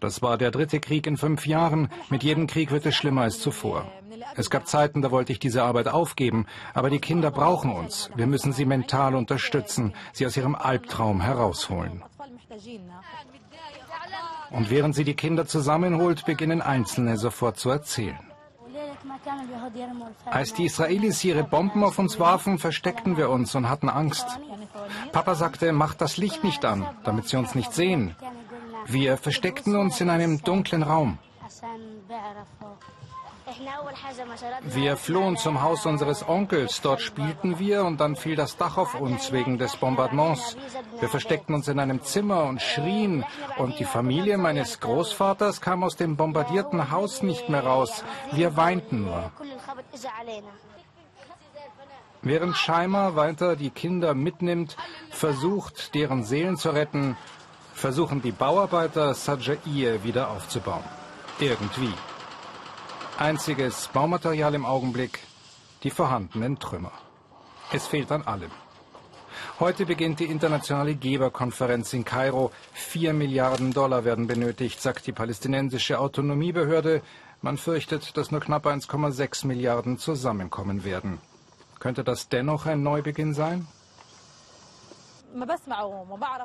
Das 0.00 0.22
war 0.22 0.38
der 0.38 0.50
dritte 0.50 0.80
Krieg 0.80 1.06
in 1.06 1.16
fünf 1.16 1.46
Jahren. 1.46 1.88
Mit 2.10 2.22
jedem 2.22 2.46
Krieg 2.46 2.70
wird 2.70 2.86
es 2.86 2.94
schlimmer 2.94 3.22
als 3.22 3.40
zuvor. 3.40 3.86
Es 4.34 4.50
gab 4.50 4.66
Zeiten, 4.66 5.02
da 5.02 5.10
wollte 5.10 5.32
ich 5.32 5.38
diese 5.38 5.62
Arbeit 5.62 5.88
aufgeben, 5.88 6.46
aber 6.74 6.90
die 6.90 6.98
Kinder 6.98 7.30
brauchen 7.30 7.70
uns. 7.72 8.10
Wir 8.16 8.26
müssen 8.26 8.52
sie 8.52 8.64
mental 8.64 9.14
unterstützen, 9.14 9.94
sie 10.12 10.26
aus 10.26 10.36
ihrem 10.36 10.54
Albtraum 10.54 11.20
herausholen. 11.20 12.02
Und 14.50 14.70
während 14.70 14.94
sie 14.94 15.04
die 15.04 15.14
Kinder 15.14 15.46
zusammenholt, 15.46 16.24
beginnen 16.24 16.62
Einzelne 16.62 17.16
sofort 17.18 17.58
zu 17.58 17.70
erzählen. 17.70 18.18
Als 20.26 20.54
die 20.54 20.66
Israelis 20.66 21.22
ihre 21.24 21.44
Bomben 21.44 21.84
auf 21.84 21.98
uns 21.98 22.18
warfen, 22.18 22.58
versteckten 22.58 23.16
wir 23.16 23.30
uns 23.30 23.54
und 23.54 23.68
hatten 23.68 23.88
Angst. 23.88 24.26
Papa 25.12 25.34
sagte, 25.34 25.72
macht 25.72 26.00
das 26.00 26.16
Licht 26.16 26.44
nicht 26.44 26.64
an, 26.64 26.86
damit 27.04 27.28
sie 27.28 27.36
uns 27.36 27.54
nicht 27.54 27.72
sehen. 27.72 28.16
Wir 28.86 29.16
versteckten 29.16 29.76
uns 29.76 30.00
in 30.00 30.10
einem 30.10 30.42
dunklen 30.42 30.82
Raum. 30.82 31.18
Wir 34.64 34.96
flohen 34.96 35.36
zum 35.36 35.62
Haus 35.62 35.86
unseres 35.86 36.28
Onkels. 36.28 36.80
Dort 36.80 37.00
spielten 37.00 37.58
wir 37.58 37.84
und 37.84 38.00
dann 38.00 38.16
fiel 38.16 38.36
das 38.36 38.56
Dach 38.56 38.76
auf 38.76 38.94
uns 38.94 39.32
wegen 39.32 39.58
des 39.58 39.76
Bombardements. 39.76 40.56
Wir 41.00 41.08
versteckten 41.08 41.54
uns 41.54 41.68
in 41.68 41.78
einem 41.78 42.02
Zimmer 42.02 42.44
und 42.44 42.60
schrien. 42.60 43.24
Und 43.56 43.78
die 43.78 43.84
Familie 43.84 44.38
meines 44.38 44.80
Großvaters 44.80 45.60
kam 45.60 45.82
aus 45.82 45.96
dem 45.96 46.16
bombardierten 46.16 46.90
Haus 46.90 47.22
nicht 47.22 47.48
mehr 47.48 47.64
raus. 47.64 48.04
Wir 48.32 48.56
weinten 48.56 49.04
nur. 49.04 49.30
Während 52.22 52.56
Scheimer 52.56 53.16
weiter 53.16 53.56
die 53.56 53.70
Kinder 53.70 54.14
mitnimmt, 54.14 54.76
versucht, 55.10 55.94
deren 55.94 56.24
Seelen 56.24 56.56
zu 56.56 56.70
retten, 56.70 57.16
versuchen 57.74 58.22
die 58.22 58.32
Bauarbeiter 58.32 59.14
Sajaiye 59.14 60.02
wieder 60.02 60.30
aufzubauen. 60.30 60.84
Irgendwie. 61.38 61.94
Einziges 63.18 63.88
Baumaterial 63.88 64.54
im 64.54 64.64
Augenblick, 64.64 65.18
die 65.82 65.90
vorhandenen 65.90 66.60
Trümmer. 66.60 66.92
Es 67.72 67.88
fehlt 67.88 68.12
an 68.12 68.22
allem. 68.22 68.52
Heute 69.58 69.86
beginnt 69.86 70.20
die 70.20 70.26
internationale 70.26 70.94
Geberkonferenz 70.94 71.92
in 71.94 72.04
Kairo. 72.04 72.52
Vier 72.72 73.12
Milliarden 73.14 73.72
Dollar 73.72 74.04
werden 74.04 74.28
benötigt, 74.28 74.80
sagt 74.80 75.08
die 75.08 75.12
palästinensische 75.12 75.98
Autonomiebehörde. 75.98 77.02
Man 77.42 77.56
fürchtet, 77.56 78.16
dass 78.16 78.30
nur 78.30 78.40
knapp 78.40 78.66
1,6 78.66 79.48
Milliarden 79.48 79.98
zusammenkommen 79.98 80.84
werden. 80.84 81.18
Könnte 81.80 82.04
das 82.04 82.28
dennoch 82.28 82.66
ein 82.66 82.84
Neubeginn 82.84 83.34
sein? 83.34 83.66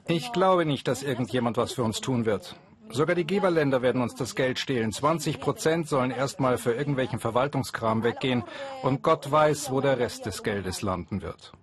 Ich 0.07 0.31
glaube 0.31 0.65
nicht, 0.65 0.87
dass 0.87 1.03
irgendjemand 1.03 1.57
was 1.57 1.73
für 1.73 1.83
uns 1.83 2.01
tun 2.01 2.25
wird. 2.25 2.55
Sogar 2.89 3.15
die 3.15 3.25
Geberländer 3.25 3.81
werden 3.81 4.01
uns 4.01 4.15
das 4.15 4.35
Geld 4.35 4.59
stehlen. 4.59 4.91
20 4.91 5.39
Prozent 5.39 5.87
sollen 5.87 6.11
erstmal 6.11 6.57
für 6.57 6.73
irgendwelchen 6.73 7.19
Verwaltungskram 7.19 8.03
weggehen. 8.03 8.43
Und 8.83 9.01
Gott 9.01 9.31
weiß, 9.31 9.71
wo 9.71 9.81
der 9.81 9.97
Rest 9.97 10.25
des 10.25 10.43
Geldes 10.43 10.81
landen 10.81 11.21
wird. 11.21 11.53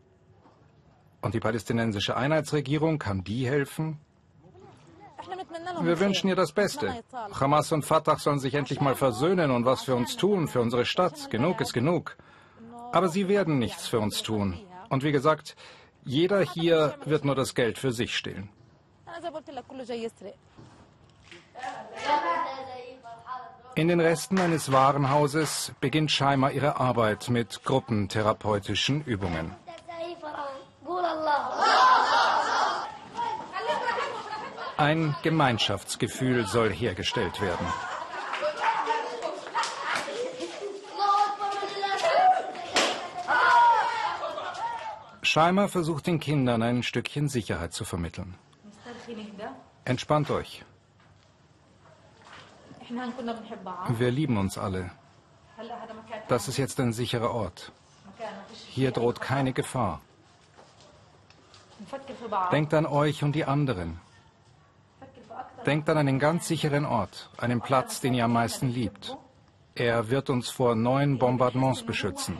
Und 1.22 1.34
die 1.34 1.40
palästinensische 1.40 2.16
Einheitsregierung, 2.16 2.98
kann 2.98 3.22
die 3.22 3.46
helfen? 3.46 3.98
Wir 5.82 6.00
wünschen 6.00 6.28
ihr 6.28 6.36
das 6.36 6.52
Beste. 6.52 7.02
Hamas 7.38 7.72
und 7.72 7.84
Fatah 7.84 8.16
sollen 8.16 8.38
sich 8.38 8.54
endlich 8.54 8.80
mal 8.80 8.94
versöhnen 8.94 9.50
und 9.50 9.64
was 9.64 9.82
für 9.82 9.94
uns 9.94 10.16
tun, 10.16 10.48
für 10.48 10.60
unsere 10.60 10.84
Stadt. 10.84 11.30
Genug 11.30 11.60
ist 11.60 11.72
genug. 11.72 12.16
Aber 12.92 13.08
sie 13.08 13.28
werden 13.28 13.58
nichts 13.58 13.86
für 13.86 14.00
uns 14.00 14.22
tun. 14.22 14.58
Und 14.88 15.04
wie 15.04 15.12
gesagt, 15.12 15.56
jeder 16.04 16.40
hier 16.40 16.96
wird 17.04 17.24
nur 17.24 17.34
das 17.34 17.54
Geld 17.54 17.78
für 17.78 17.92
sich 17.92 18.16
stehlen. 18.16 18.48
In 23.76 23.88
den 23.88 24.00
Resten 24.00 24.38
eines 24.38 24.72
Warenhauses 24.72 25.72
beginnt 25.80 26.10
Scheimer 26.10 26.50
ihre 26.50 26.78
Arbeit 26.78 27.30
mit 27.30 27.64
gruppentherapeutischen 27.64 29.02
Übungen. 29.04 29.54
Ein 34.76 35.14
Gemeinschaftsgefühl 35.22 36.46
soll 36.46 36.70
hergestellt 36.70 37.40
werden. 37.40 37.66
Scheimer 45.22 45.68
versucht 45.68 46.06
den 46.06 46.18
Kindern 46.18 46.62
ein 46.62 46.82
Stückchen 46.82 47.28
Sicherheit 47.28 47.72
zu 47.72 47.84
vermitteln. 47.84 48.34
Entspannt 49.84 50.30
euch. 50.30 50.64
Wir 53.88 54.10
lieben 54.10 54.36
uns 54.36 54.58
alle. 54.58 54.90
Das 56.28 56.48
ist 56.48 56.56
jetzt 56.56 56.80
ein 56.80 56.92
sicherer 56.92 57.30
Ort. 57.30 57.72
Hier 58.68 58.90
droht 58.90 59.20
keine 59.20 59.52
Gefahr. 59.52 60.00
Denkt 62.52 62.74
an 62.74 62.86
euch 62.86 63.22
und 63.22 63.32
die 63.32 63.44
anderen. 63.44 64.00
Denkt 65.66 65.88
an 65.88 65.98
einen 65.98 66.18
ganz 66.18 66.48
sicheren 66.48 66.86
Ort, 66.86 67.30
einen 67.36 67.60
Platz, 67.60 68.00
den 68.00 68.14
ihr 68.14 68.24
am 68.24 68.32
meisten 68.32 68.68
liebt. 68.68 69.16
Er 69.74 70.10
wird 70.10 70.30
uns 70.30 70.48
vor 70.48 70.74
neuen 70.74 71.18
Bombardements 71.18 71.82
beschützen. 71.82 72.38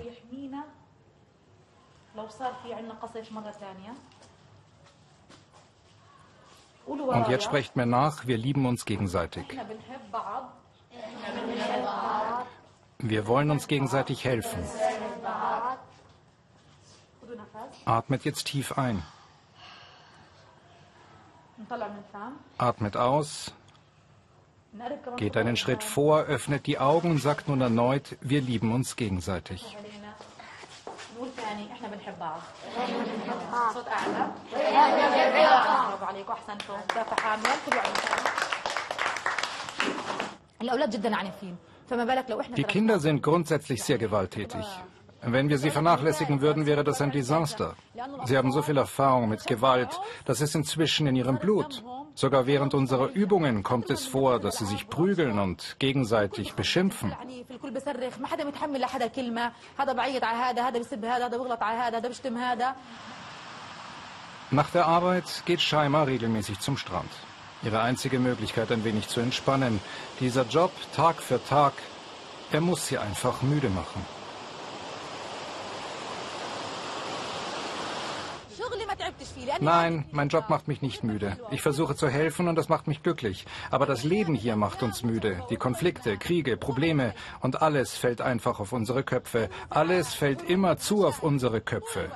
Und 6.87 7.29
jetzt 7.29 7.45
sprecht 7.45 7.77
mir 7.77 7.87
nach, 7.87 8.27
wir 8.27 8.39
lieben 8.39 8.67
uns 8.67 8.85
gegenseitig. 8.85 9.45
Wir 12.99 13.27
wollen 13.27 13.51
uns 13.51 13.67
gegenseitig 13.69 14.25
helfen. 14.25 14.63
Atmet 17.85 18.25
jetzt 18.25 18.45
tief 18.47 18.77
ein. 18.77 19.03
Atmet 22.59 22.97
aus. 22.97 23.53
Geht 25.17 25.37
einen 25.37 25.57
Schritt 25.57 25.83
vor, 25.83 26.23
öffnet 26.23 26.67
die 26.67 26.79
Augen 26.79 27.13
und 27.13 27.19
sagt 27.19 27.49
nun 27.49 27.61
erneut, 27.61 28.17
wir 28.21 28.41
lieben 28.41 28.73
uns 28.73 28.97
gegenseitig. 28.97 29.77
Die 42.57 42.65
Kinder 42.65 42.99
sind 43.01 43.23
grundsätzlich 43.23 43.83
sehr 43.83 43.99
gewalttätig. 43.99 44.65
Wenn 45.23 45.49
wir 45.51 45.59
sie 45.59 45.71
vernachlässigen 45.71 46.41
würden, 46.41 46.65
wäre 46.65 46.85
das 46.85 47.03
ein 47.03 47.11
Desaster. 47.11 47.75
Sie 48.25 48.39
haben 48.39 48.53
so 48.53 48.63
viel 48.63 48.79
Erfahrung 48.79 49.29
mit 49.29 49.47
Gewalt, 49.47 50.01
das 50.25 50.41
ist 50.41 50.55
inzwischen 50.55 51.07
in 51.07 51.17
ihrem 51.17 51.39
Blut. 51.39 51.83
Sogar 52.21 52.47
während 52.47 52.75
unserer 52.75 53.09
Übungen 53.15 53.63
kommt 53.63 53.89
es 53.89 54.05
vor, 54.05 54.41
dass 54.41 54.59
sie 54.59 54.67
sich 54.67 54.91
prügeln 54.91 55.39
und 55.39 55.77
gegenseitig 55.79 56.53
beschimpfen. 56.53 57.15
Nach 64.51 64.71
der 64.71 64.87
Arbeit 64.87 65.43
geht 65.47 65.61
Scheimer 65.63 66.07
regelmäßig 66.07 66.61
zum 66.61 66.77
Strand. 66.77 67.11
Ihre 67.63 67.81
einzige 67.81 68.19
Möglichkeit, 68.19 68.71
ein 68.71 68.85
wenig 68.85 69.09
zu 69.09 69.21
entspannen. 69.21 69.81
Dieser 70.21 70.45
Job, 70.45 70.73
Tag 70.95 71.23
für 71.23 71.43
Tag, 71.43 71.73
er 72.53 72.61
muss 72.61 72.87
sie 72.87 72.99
einfach 72.99 73.41
müde 73.41 73.71
machen. 73.71 74.20
Nein, 79.61 80.07
mein 80.13 80.29
Job 80.29 80.49
macht 80.49 80.69
mich 80.69 80.83
nicht 80.83 81.05
müde. 81.05 81.37
Ich 81.51 81.63
versuche 81.63 81.95
zu 81.95 82.09
helfen 82.09 82.49
und 82.49 82.57
das 82.57 82.69
macht 82.69 82.87
mich 82.87 83.03
glücklich. 83.03 83.47
Aber 83.71 83.87
das 83.87 84.05
Leben 84.05 84.35
hier 84.35 84.57
macht 84.57 84.83
uns 84.83 85.03
müde. 85.03 85.43
Die 85.51 85.57
Konflikte, 85.57 86.17
Kriege, 86.17 86.57
Probleme 86.57 87.15
und 87.41 87.63
alles 87.63 87.97
fällt 87.97 88.21
einfach 88.21 88.61
auf 88.61 88.73
unsere 88.73 89.03
Köpfe. 89.03 89.51
Alles 89.69 90.15
fällt 90.15 90.43
immer 90.49 90.79
zu 90.79 91.07
auf 91.07 91.23
unsere 91.23 91.61
Köpfe. 91.61 92.11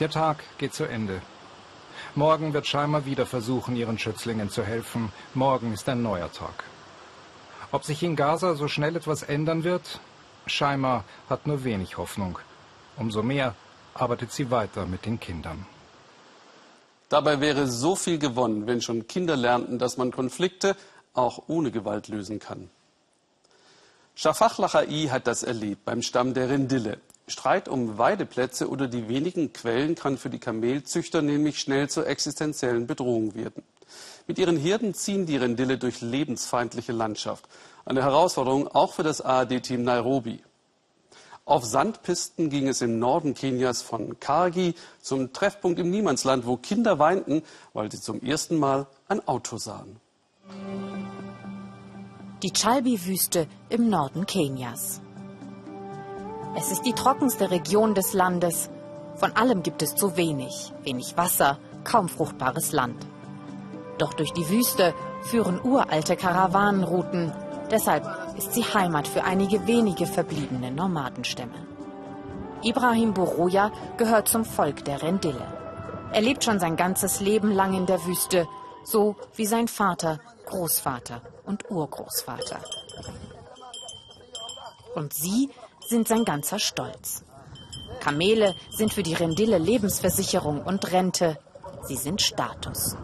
Der 0.00 0.10
Tag 0.10 0.44
geht 0.58 0.74
zu 0.74 0.84
Ende. 0.84 1.22
Morgen 2.14 2.52
wird 2.52 2.66
Scheimer 2.66 3.04
wieder 3.06 3.26
versuchen, 3.26 3.76
ihren 3.76 3.98
Schützlingen 3.98 4.50
zu 4.50 4.62
helfen. 4.64 5.12
Morgen 5.34 5.72
ist 5.72 5.88
ein 5.88 6.02
neuer 6.02 6.30
Tag. 6.32 6.64
Ob 7.72 7.84
sich 7.84 8.02
in 8.02 8.16
Gaza 8.16 8.54
so 8.54 8.68
schnell 8.68 8.96
etwas 8.96 9.22
ändern 9.22 9.64
wird, 9.64 10.00
Scheimer 10.46 11.04
hat 11.28 11.46
nur 11.46 11.64
wenig 11.64 11.96
Hoffnung. 11.96 12.38
Umso 12.96 13.22
mehr 13.22 13.54
arbeitet 13.94 14.32
sie 14.32 14.50
weiter 14.50 14.86
mit 14.86 15.04
den 15.04 15.20
Kindern. 15.20 15.66
Dabei 17.08 17.40
wäre 17.40 17.66
so 17.66 17.94
viel 17.94 18.18
gewonnen, 18.18 18.66
wenn 18.66 18.80
schon 18.80 19.06
Kinder 19.06 19.36
lernten, 19.36 19.78
dass 19.78 19.96
man 19.96 20.10
Konflikte 20.10 20.76
auch 21.14 21.44
ohne 21.46 21.70
Gewalt 21.70 22.08
lösen 22.08 22.40
kann. 22.40 22.68
Shafach 24.14 24.58
Lachai 24.58 25.08
hat 25.10 25.26
das 25.26 25.42
erlebt 25.42 25.84
beim 25.84 26.02
Stamm 26.02 26.34
der 26.34 26.48
Rindille. 26.48 26.98
Streit 27.28 27.68
um 27.68 27.98
Weideplätze 27.98 28.68
oder 28.68 28.86
die 28.86 29.08
wenigen 29.08 29.52
Quellen 29.52 29.94
kann 29.94 30.16
für 30.16 30.30
die 30.30 30.38
Kamelzüchter 30.38 31.22
nämlich 31.22 31.58
schnell 31.58 31.88
zur 31.88 32.06
existenziellen 32.06 32.86
Bedrohung 32.86 33.34
werden. 33.34 33.62
Mit 34.26 34.38
ihren 34.38 34.56
Herden 34.56 34.94
ziehen 34.94 35.26
die 35.26 35.36
Rindille 35.36 35.78
durch 35.78 36.00
lebensfeindliche 36.00 36.92
Landschaft. 36.92 37.44
Eine 37.86 38.02
Herausforderung 38.02 38.66
auch 38.66 38.94
für 38.94 39.04
das 39.04 39.20
ARD-Team 39.20 39.84
Nairobi. 39.84 40.42
Auf 41.44 41.64
Sandpisten 41.64 42.50
ging 42.50 42.66
es 42.66 42.82
im 42.82 42.98
Norden 42.98 43.32
Kenias 43.32 43.80
von 43.80 44.18
Kargi 44.18 44.74
zum 45.00 45.32
Treffpunkt 45.32 45.78
im 45.78 45.90
Niemandsland, 45.90 46.46
wo 46.48 46.56
Kinder 46.56 46.98
weinten, 46.98 47.44
weil 47.74 47.88
sie 47.92 48.00
zum 48.00 48.20
ersten 48.22 48.58
Mal 48.58 48.88
ein 49.06 49.26
Auto 49.28 49.56
sahen. 49.58 50.00
Die 52.42 52.52
Chalbi-Wüste 52.52 53.46
im 53.68 53.88
Norden 53.88 54.26
Kenias. 54.26 55.00
Es 56.56 56.72
ist 56.72 56.82
die 56.82 56.92
trockenste 56.92 57.52
Region 57.52 57.94
des 57.94 58.14
Landes. 58.14 58.68
Von 59.14 59.30
allem 59.36 59.62
gibt 59.62 59.82
es 59.82 59.94
zu 59.94 60.16
wenig. 60.16 60.72
Wenig 60.82 61.16
Wasser, 61.16 61.60
kaum 61.84 62.08
fruchtbares 62.08 62.72
Land. 62.72 63.06
Doch 63.98 64.12
durch 64.14 64.32
die 64.32 64.48
Wüste 64.48 64.92
führen 65.22 65.60
uralte 65.62 66.16
Karawanenrouten, 66.16 67.32
Deshalb 67.70 68.04
ist 68.36 68.52
sie 68.52 68.62
Heimat 68.62 69.08
für 69.08 69.24
einige 69.24 69.66
wenige 69.66 70.06
verbliebene 70.06 70.70
Nomadenstämme. 70.70 71.66
Ibrahim 72.62 73.12
Boroja 73.12 73.72
gehört 73.96 74.28
zum 74.28 74.44
Volk 74.44 74.84
der 74.84 75.02
Rendille. 75.02 75.46
Er 76.12 76.20
lebt 76.20 76.44
schon 76.44 76.58
sein 76.58 76.76
ganzes 76.76 77.20
Leben 77.20 77.50
lang 77.50 77.74
in 77.74 77.86
der 77.86 78.04
Wüste, 78.06 78.46
so 78.84 79.16
wie 79.34 79.46
sein 79.46 79.68
Vater, 79.68 80.20
Großvater 80.46 81.20
und 81.44 81.70
Urgroßvater. 81.70 82.60
Und 84.94 85.12
sie 85.12 85.50
sind 85.86 86.08
sein 86.08 86.24
ganzer 86.24 86.58
Stolz. 86.58 87.24
Kamele 88.00 88.54
sind 88.70 88.92
für 88.92 89.02
die 89.02 89.14
Rendille 89.14 89.58
Lebensversicherung 89.58 90.62
und 90.62 90.90
Rente. 90.92 91.38
Sie 91.84 91.96
sind 91.96 92.22
Status. 92.22 92.96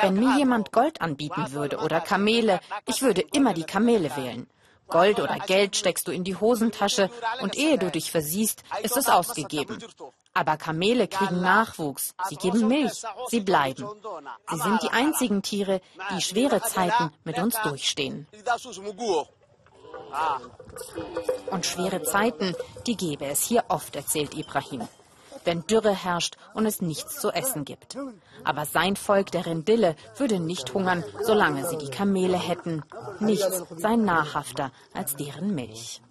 Wenn 0.00 0.14
mir 0.14 0.36
jemand 0.36 0.72
Gold 0.72 1.00
anbieten 1.00 1.52
würde 1.52 1.78
oder 1.78 2.00
Kamele, 2.00 2.60
ich 2.86 3.02
würde 3.02 3.22
immer 3.32 3.54
die 3.54 3.64
Kamele 3.64 4.14
wählen. 4.16 4.48
Gold 4.88 5.18
oder 5.18 5.38
Geld 5.38 5.76
steckst 5.76 6.06
du 6.06 6.12
in 6.12 6.24
die 6.24 6.36
Hosentasche 6.36 7.10
und 7.40 7.56
ehe 7.56 7.78
du 7.78 7.90
dich 7.90 8.10
versiehst, 8.10 8.62
ist 8.82 8.96
es 8.96 9.08
ausgegeben. 9.08 9.78
Aber 10.34 10.56
Kamele 10.56 11.08
kriegen 11.08 11.40
Nachwuchs, 11.40 12.14
sie 12.28 12.36
geben 12.36 12.68
Milch, 12.68 13.02
sie 13.28 13.40
bleiben. 13.40 13.88
Sie 14.50 14.58
sind 14.58 14.82
die 14.82 14.90
einzigen 14.90 15.42
Tiere, 15.42 15.80
die 16.10 16.20
schwere 16.20 16.60
Zeiten 16.60 17.10
mit 17.24 17.38
uns 17.38 17.56
durchstehen. 17.62 18.26
Und 21.50 21.66
schwere 21.66 22.02
Zeiten, 22.02 22.54
die 22.86 22.96
gäbe 22.96 23.26
es 23.26 23.42
hier 23.42 23.64
oft, 23.68 23.96
erzählt 23.96 24.34
Ibrahim. 24.34 24.86
Wenn 25.44 25.66
Dürre 25.66 25.94
herrscht 25.94 26.36
und 26.54 26.66
es 26.66 26.80
nichts 26.80 27.20
zu 27.20 27.30
essen 27.30 27.64
gibt. 27.64 27.96
Aber 28.44 28.66
sein 28.66 28.96
Volk 28.96 29.30
der 29.30 29.46
Rendille 29.46 29.96
würde 30.16 30.40
nicht 30.40 30.74
hungern, 30.74 31.04
solange 31.22 31.68
sie 31.68 31.78
die 31.78 31.90
Kamele 31.90 32.38
hätten. 32.38 32.82
Nichts 33.20 33.64
sei 33.76 33.96
nahrhafter 33.96 34.70
als 34.92 35.16
deren 35.16 35.54
Milch. 35.54 36.02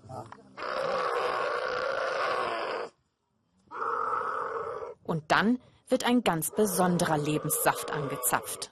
Und 5.03 5.23
dann 5.31 5.59
wird 5.89 6.05
ein 6.05 6.23
ganz 6.23 6.51
besonderer 6.51 7.17
Lebenssaft 7.17 7.91
angezapft. 7.91 8.71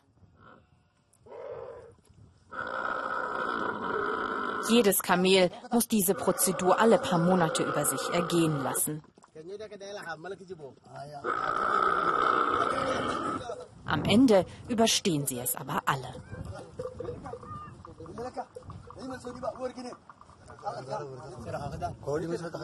Jedes 4.69 5.01
Kamel 5.01 5.51
muss 5.71 5.87
diese 5.87 6.13
Prozedur 6.13 6.79
alle 6.79 6.97
paar 6.97 7.19
Monate 7.19 7.63
über 7.63 7.83
sich 7.83 8.01
ergehen 8.13 8.63
lassen. 8.63 9.03
Am 13.85 14.03
Ende 14.05 14.45
überstehen 14.69 15.25
sie 15.25 15.39
es 15.39 15.55
aber 15.55 15.81
alle. 15.85 16.07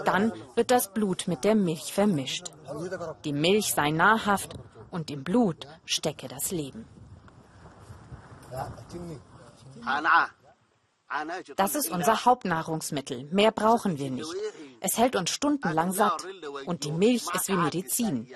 Dann 0.06 0.34
wird 0.56 0.72
das 0.72 0.94
Blut 0.94 1.28
mit 1.28 1.44
der 1.44 1.56
Milch 1.56 1.94
vermischt. 1.94 2.52
Die 3.24 3.34
Milch 3.34 3.74
sei 3.74 3.92
nahrhaft 3.92 4.56
und 4.92 5.10
im 5.10 5.24
Blut 5.24 5.68
stecke 5.86 6.28
das 6.28 6.52
Leben. 6.52 6.86
Das 11.56 11.76
ist 11.76 11.90
unser 11.90 12.26
Hauptnahrungsmittel. 12.26 13.26
Mehr 13.32 13.52
brauchen 13.52 13.98
wir 13.98 14.12
nicht. 14.12 14.34
Es 14.82 14.98
hält 14.98 15.16
uns 15.16 15.30
stundenlang 15.30 15.92
satt. 15.92 16.26
Und 16.66 16.84
die 16.84 16.92
Milch 16.92 17.26
ist 17.34 17.48
wie 17.48 17.56
Medizin. 17.56 18.28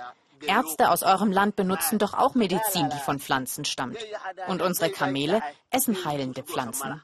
Ärzte 0.48 0.90
aus 0.90 1.04
eurem 1.04 1.32
Land 1.32 1.56
benutzen 1.56 2.00
doch 2.00 2.14
auch 2.14 2.34
Medizin, 2.34 2.90
die 2.90 3.00
von 3.00 3.20
Pflanzen 3.20 3.66
stammt. 3.66 3.98
Und 4.48 4.62
unsere 4.62 4.90
Kamele 4.90 5.42
essen 5.70 6.06
heilende 6.06 6.44
Pflanzen. 6.44 7.02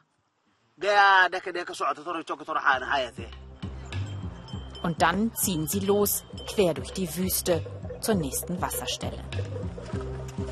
Und 4.84 5.02
dann 5.02 5.36
ziehen 5.36 5.68
sie 5.68 5.80
los, 5.80 6.24
quer 6.48 6.74
durch 6.74 6.94
die 6.94 7.16
Wüste, 7.16 7.66
zur 8.00 8.16
nächsten 8.16 8.62
Wasserstelle. 8.62 9.24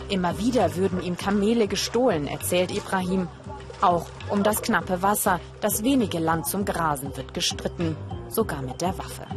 Immer 0.09 0.37
wieder 0.37 0.75
würden 0.75 1.01
ihm 1.01 1.15
Kamele 1.15 1.67
gestohlen, 1.67 2.27
erzählt 2.27 2.71
Ibrahim. 2.71 3.27
Auch 3.85 4.07
um 4.31 4.41
das 4.41 4.61
knappe 4.63 5.01
Wasser, 5.03 5.39
das 5.61 5.83
wenige 5.83 6.17
Land 6.17 6.47
zum 6.47 6.65
Grasen 6.65 7.15
wird 7.15 7.35
gestritten, 7.35 7.95
sogar 8.29 8.61
mit 8.63 8.81
der 8.81 8.97
Waffe. 8.97 9.27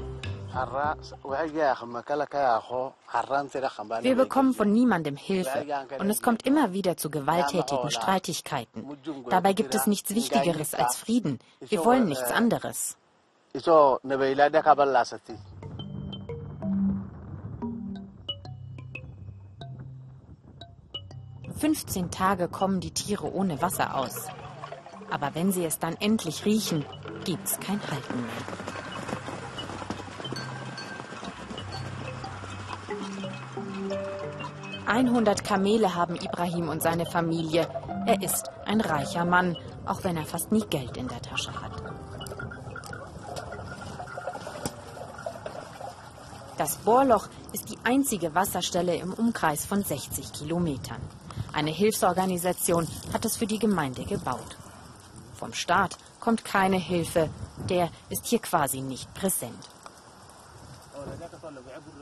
Wir 4.01 4.17
bekommen 4.17 4.55
von 4.55 4.73
niemandem 4.73 5.17
Hilfe 5.17 5.67
und 5.99 6.09
es 6.09 6.23
kommt 6.23 6.47
immer 6.47 6.73
wieder 6.73 6.97
zu 6.97 7.11
gewalttätigen 7.11 7.91
Streitigkeiten. 7.91 8.87
Dabei 9.29 9.53
gibt 9.53 9.75
es 9.75 9.87
nichts 9.87 10.15
Wichtigeres 10.15 10.73
als 10.75 10.97
Frieden. 10.97 11.39
Wir 11.61 11.85
wollen 11.85 12.07
nichts 12.07 12.33
anderes. 12.33 12.97
15 21.59 22.13
Tage 22.13 22.47
kommen 22.47 22.79
die 22.81 22.93
Tiere 22.93 23.33
ohne 23.35 23.61
Wasser 23.61 23.97
aus. 23.97 24.29
Aber 25.11 25.35
wenn 25.35 25.51
sie 25.51 25.65
es 25.65 25.81
dann 25.81 25.97
endlich 25.97 26.45
riechen, 26.45 26.85
gibt's 27.25 27.59
kein 27.59 27.81
Halten 27.81 28.21
mehr. 28.21 28.69
Einhundert 34.87 35.45
Kamele 35.45 35.95
haben 35.97 36.15
Ibrahim 36.15 36.69
und 36.69 36.83
seine 36.83 37.07
Familie. 37.07 37.69
Er 38.07 38.23
ist 38.23 38.49
ein 38.65 38.81
reicher 38.81 39.25
Mann, 39.25 39.57
auch 39.85 40.05
wenn 40.05 40.17
er 40.17 40.27
fast 40.27 40.53
nie 40.53 40.65
Geld 40.71 40.97
in 40.97 41.09
der 41.09 41.21
Tasche 41.21 41.53
hat. 41.61 41.73
Das 46.57 46.77
Bohrloch 46.77 47.29
ist 47.53 47.69
die 47.69 47.79
einzige 47.85 48.35
Wasserstelle 48.35 48.97
im 48.97 49.13
Umkreis 49.13 49.67
von 49.67 49.83
60 49.83 50.33
Kilometern. 50.33 51.01
Eine 51.53 51.71
Hilfsorganisation 51.71 52.87
hat 53.13 53.25
es 53.25 53.37
für 53.37 53.47
die 53.47 53.59
Gemeinde 53.59 54.05
gebaut. 54.05 54.57
Vom 55.35 55.55
Staat 55.55 55.97
kommt 56.21 56.45
keine 56.45 56.79
Hilfe, 56.79 57.31
der 57.69 57.91
ist 58.11 58.27
hier 58.27 58.41
quasi 58.41 58.81
nicht 58.81 59.13
präsent. 59.15 59.69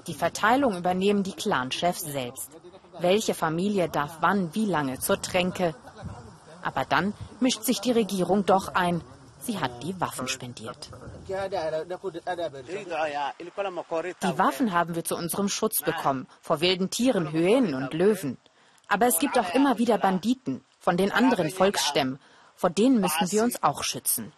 Die 0.06 0.14
Verteilung 0.14 0.76
übernehmen 0.76 1.22
die 1.22 1.32
Clanchefs 1.32 2.02
selbst. 2.02 2.50
Welche 2.98 3.34
Familie 3.34 3.88
darf 3.88 4.18
wann 4.20 4.54
wie 4.54 4.64
lange 4.64 4.98
zur 4.98 5.20
Tränke? 5.20 5.74
Aber 6.62 6.84
dann 6.84 7.14
mischt 7.40 7.62
sich 7.62 7.80
die 7.80 7.92
Regierung 7.92 8.46
doch 8.46 8.74
ein. 8.74 9.02
Sie 9.40 9.60
hat 9.60 9.82
die 9.82 10.00
Waffen 10.00 10.28
spendiert. 10.28 10.90
Die 11.28 11.34
Waffen 14.38 14.72
haben 14.72 14.94
wir 14.94 15.04
zu 15.04 15.16
unserem 15.16 15.48
Schutz 15.48 15.82
bekommen, 15.82 16.26
vor 16.40 16.60
wilden 16.60 16.90
Tieren, 16.90 17.30
Hyänen 17.30 17.74
und 17.74 17.92
Löwen. 17.92 18.38
Aber 18.88 19.06
es 19.06 19.18
gibt 19.18 19.38
auch 19.38 19.52
immer 19.54 19.78
wieder 19.78 19.98
Banditen 19.98 20.64
von 20.80 20.96
den 20.96 21.12
anderen 21.12 21.50
Volksstämmen. 21.50 22.20
Vor 22.54 22.70
denen 22.70 23.00
müssen 23.00 23.30
wir 23.30 23.42
uns 23.42 23.62
auch 23.62 23.82
schützen. 23.82 24.32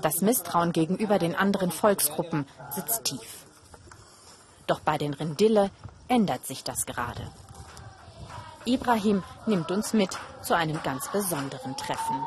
Das 0.00 0.20
Misstrauen 0.20 0.72
gegenüber 0.72 1.18
den 1.18 1.34
anderen 1.34 1.70
Volksgruppen 1.70 2.46
sitzt 2.70 3.04
tief. 3.04 3.44
Doch 4.66 4.80
bei 4.80 4.98
den 4.98 5.14
Rindille 5.14 5.70
ändert 6.08 6.46
sich 6.46 6.64
das 6.64 6.86
gerade. 6.86 7.30
Ibrahim 8.64 9.22
nimmt 9.46 9.70
uns 9.70 9.92
mit 9.92 10.18
zu 10.42 10.54
einem 10.54 10.82
ganz 10.82 11.08
besonderen 11.08 11.76
Treffen. 11.76 12.26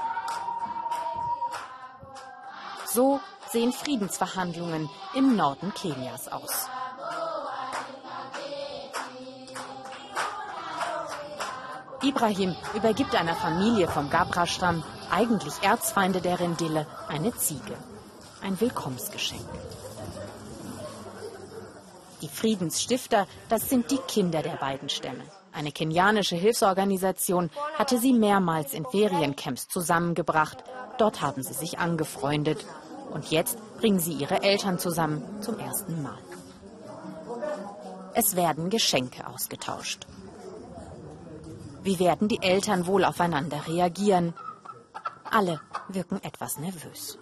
So 2.86 3.20
sehen 3.52 3.72
Friedensverhandlungen 3.72 4.90
im 5.16 5.36
Norden 5.36 5.74
Kenias 5.74 6.28
aus. 6.28 6.68
Ibrahim 12.04 12.56
übergibt 12.76 13.16
einer 13.16 13.36
Familie 13.36 13.88
vom 13.88 14.10
Gabra-Stamm, 14.10 14.84
eigentlich 15.10 15.54
Erzfeinde 15.62 16.20
der 16.20 16.40
Rendille, 16.40 16.86
eine 17.08 17.34
Ziege. 17.36 17.76
Ein 18.42 18.60
Willkommensgeschenk. 18.60 19.42
Die 22.22 22.28
Friedensstifter, 22.28 23.26
das 23.48 23.70
sind 23.70 23.90
die 23.92 23.98
Kinder 23.98 24.42
der 24.42 24.58
beiden 24.58 24.90
Stämme. 24.90 25.24
Eine 25.54 25.72
kenianische 25.72 26.36
Hilfsorganisation 26.36 27.50
hatte 27.78 27.98
sie 27.98 28.14
mehrmals 28.14 28.74
in 28.74 28.86
Feriencamps 28.86 29.68
zusammengebracht. 29.68 30.64
Dort 30.98 31.22
haben 31.22 31.44
sie 31.44 31.54
sich 31.54 31.80
angefreundet. 31.80 32.66
Und 33.12 33.32
jetzt 33.32 33.58
bringen 33.78 34.00
sie 34.00 34.14
ihre 34.14 34.42
Eltern 34.42 34.80
zusammen 34.80 35.24
zum 35.42 35.60
ersten 35.60 36.02
Mal. 36.02 36.18
Es 38.14 38.36
werden 38.36 38.70
Geschenke 38.70 39.28
ausgetauscht. 39.28 40.08
Wie 41.84 42.00
werden 42.00 42.30
die 42.30 42.42
Eltern 42.42 42.88
wohl 42.88 43.04
aufeinander 43.04 43.68
reagieren? 43.68 44.34
Alle 45.30 45.60
wirken 45.90 46.24
etwas 46.24 46.58
nervös. 46.58 47.18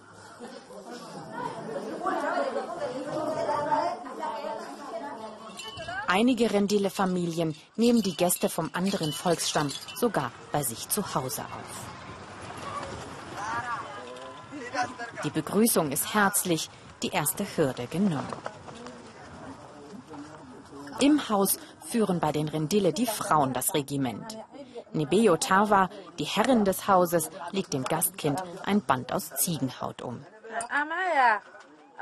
Einige 6.06 6.52
Rendile-Familien 6.52 7.56
nehmen 7.76 8.02
die 8.02 8.16
Gäste 8.16 8.48
vom 8.48 8.70
anderen 8.74 9.12
Volksstamm 9.12 9.70
sogar 9.96 10.30
bei 10.52 10.62
sich 10.62 10.88
zu 10.88 11.14
Hause 11.14 11.42
auf. 11.42 11.92
Die 15.24 15.30
Begrüßung 15.30 15.90
ist 15.90 16.14
herzlich, 16.14 16.70
die 17.02 17.08
erste 17.08 17.44
Hürde 17.56 17.86
genommen. 17.86 18.28
Im 21.00 21.28
Haus 21.28 21.58
führen 21.80 22.20
bei 22.20 22.30
den 22.30 22.48
Rendille 22.48 22.92
die 22.92 23.06
Frauen 23.06 23.52
das 23.52 23.74
Regiment. 23.74 24.38
Nebeo 24.94 25.36
Tawa, 25.36 25.88
die 26.18 26.24
Herrin 26.24 26.64
des 26.64 26.86
Hauses, 26.88 27.30
legt 27.50 27.72
dem 27.72 27.84
Gastkind 27.84 28.42
ein 28.64 28.82
Band 28.82 29.12
aus 29.12 29.30
Ziegenhaut 29.36 30.02
um. 30.02 30.24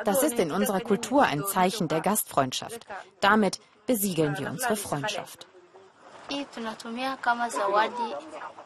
Das 0.04 0.22
ist 0.22 0.38
in 0.38 0.50
unserer 0.50 0.80
Kultur 0.80 1.22
ein 1.22 1.44
Zeichen 1.44 1.88
der 1.88 2.00
Gastfreundschaft. 2.00 2.86
Damit 3.20 3.60
besiegeln 3.86 4.38
wir 4.38 4.50
unsere 4.50 4.76
Freundschaft. 4.76 5.46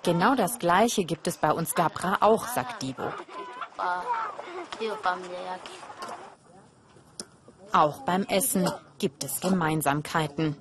Genau 0.02 0.34
das 0.34 0.58
Gleiche 0.58 1.04
gibt 1.04 1.26
es 1.26 1.38
bei 1.38 1.50
uns 1.50 1.74
Gabra 1.74 2.18
auch, 2.20 2.46
sagt 2.46 2.82
Dibo. 2.82 3.10
Auch 7.72 8.02
beim 8.02 8.22
Essen 8.24 8.70
gibt 8.98 9.24
es 9.24 9.40
Gemeinsamkeiten. 9.40 10.56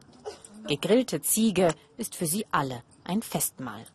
Gegrillte 0.66 1.22
Ziege 1.22 1.76
ist 1.98 2.16
für 2.16 2.26
sie 2.26 2.48
alle 2.52 2.84
ein 3.06 3.22
Festmahl. 3.22 3.86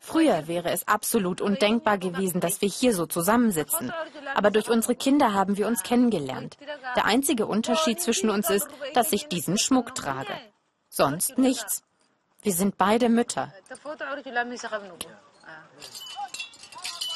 Früher 0.00 0.48
wäre 0.48 0.70
es 0.70 0.88
absolut 0.88 1.40
undenkbar 1.40 1.98
gewesen, 1.98 2.40
dass 2.40 2.60
wir 2.60 2.68
hier 2.68 2.94
so 2.94 3.06
zusammensitzen. 3.06 3.92
Aber 4.34 4.50
durch 4.50 4.68
unsere 4.68 4.94
Kinder 4.94 5.32
haben 5.32 5.56
wir 5.56 5.66
uns 5.66 5.82
kennengelernt. 5.82 6.56
Der 6.96 7.04
einzige 7.04 7.46
Unterschied 7.46 8.00
zwischen 8.00 8.30
uns 8.30 8.50
ist, 8.50 8.68
dass 8.94 9.12
ich 9.12 9.28
diesen 9.28 9.58
Schmuck 9.58 9.94
trage. 9.94 10.34
Sonst 10.88 11.38
nichts. 11.38 11.82
Wir 12.42 12.52
sind 12.52 12.78
beide 12.78 13.08
Mütter. 13.08 13.52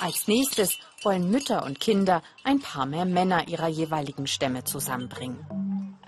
Als 0.00 0.28
nächstes 0.28 0.78
wollen 1.02 1.30
Mütter 1.30 1.64
und 1.64 1.80
Kinder 1.80 2.22
ein 2.44 2.60
paar 2.60 2.86
mehr 2.86 3.04
Männer 3.04 3.48
ihrer 3.48 3.68
jeweiligen 3.68 4.26
Stämme 4.26 4.64
zusammenbringen. 4.64 5.98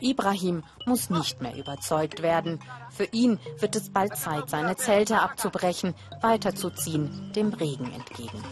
Ibrahim 0.00 0.64
muss 0.86 1.10
nicht 1.10 1.40
mehr 1.40 1.56
überzeugt 1.56 2.22
werden. 2.22 2.60
Für 2.90 3.04
ihn 3.04 3.38
wird 3.58 3.76
es 3.76 3.90
bald 3.90 4.16
Zeit, 4.16 4.50
seine 4.50 4.76
Zelte 4.76 5.20
abzubrechen, 5.20 5.94
weiterzuziehen, 6.20 7.32
dem 7.34 7.52
Regen 7.52 7.92
entgegen. 7.92 8.42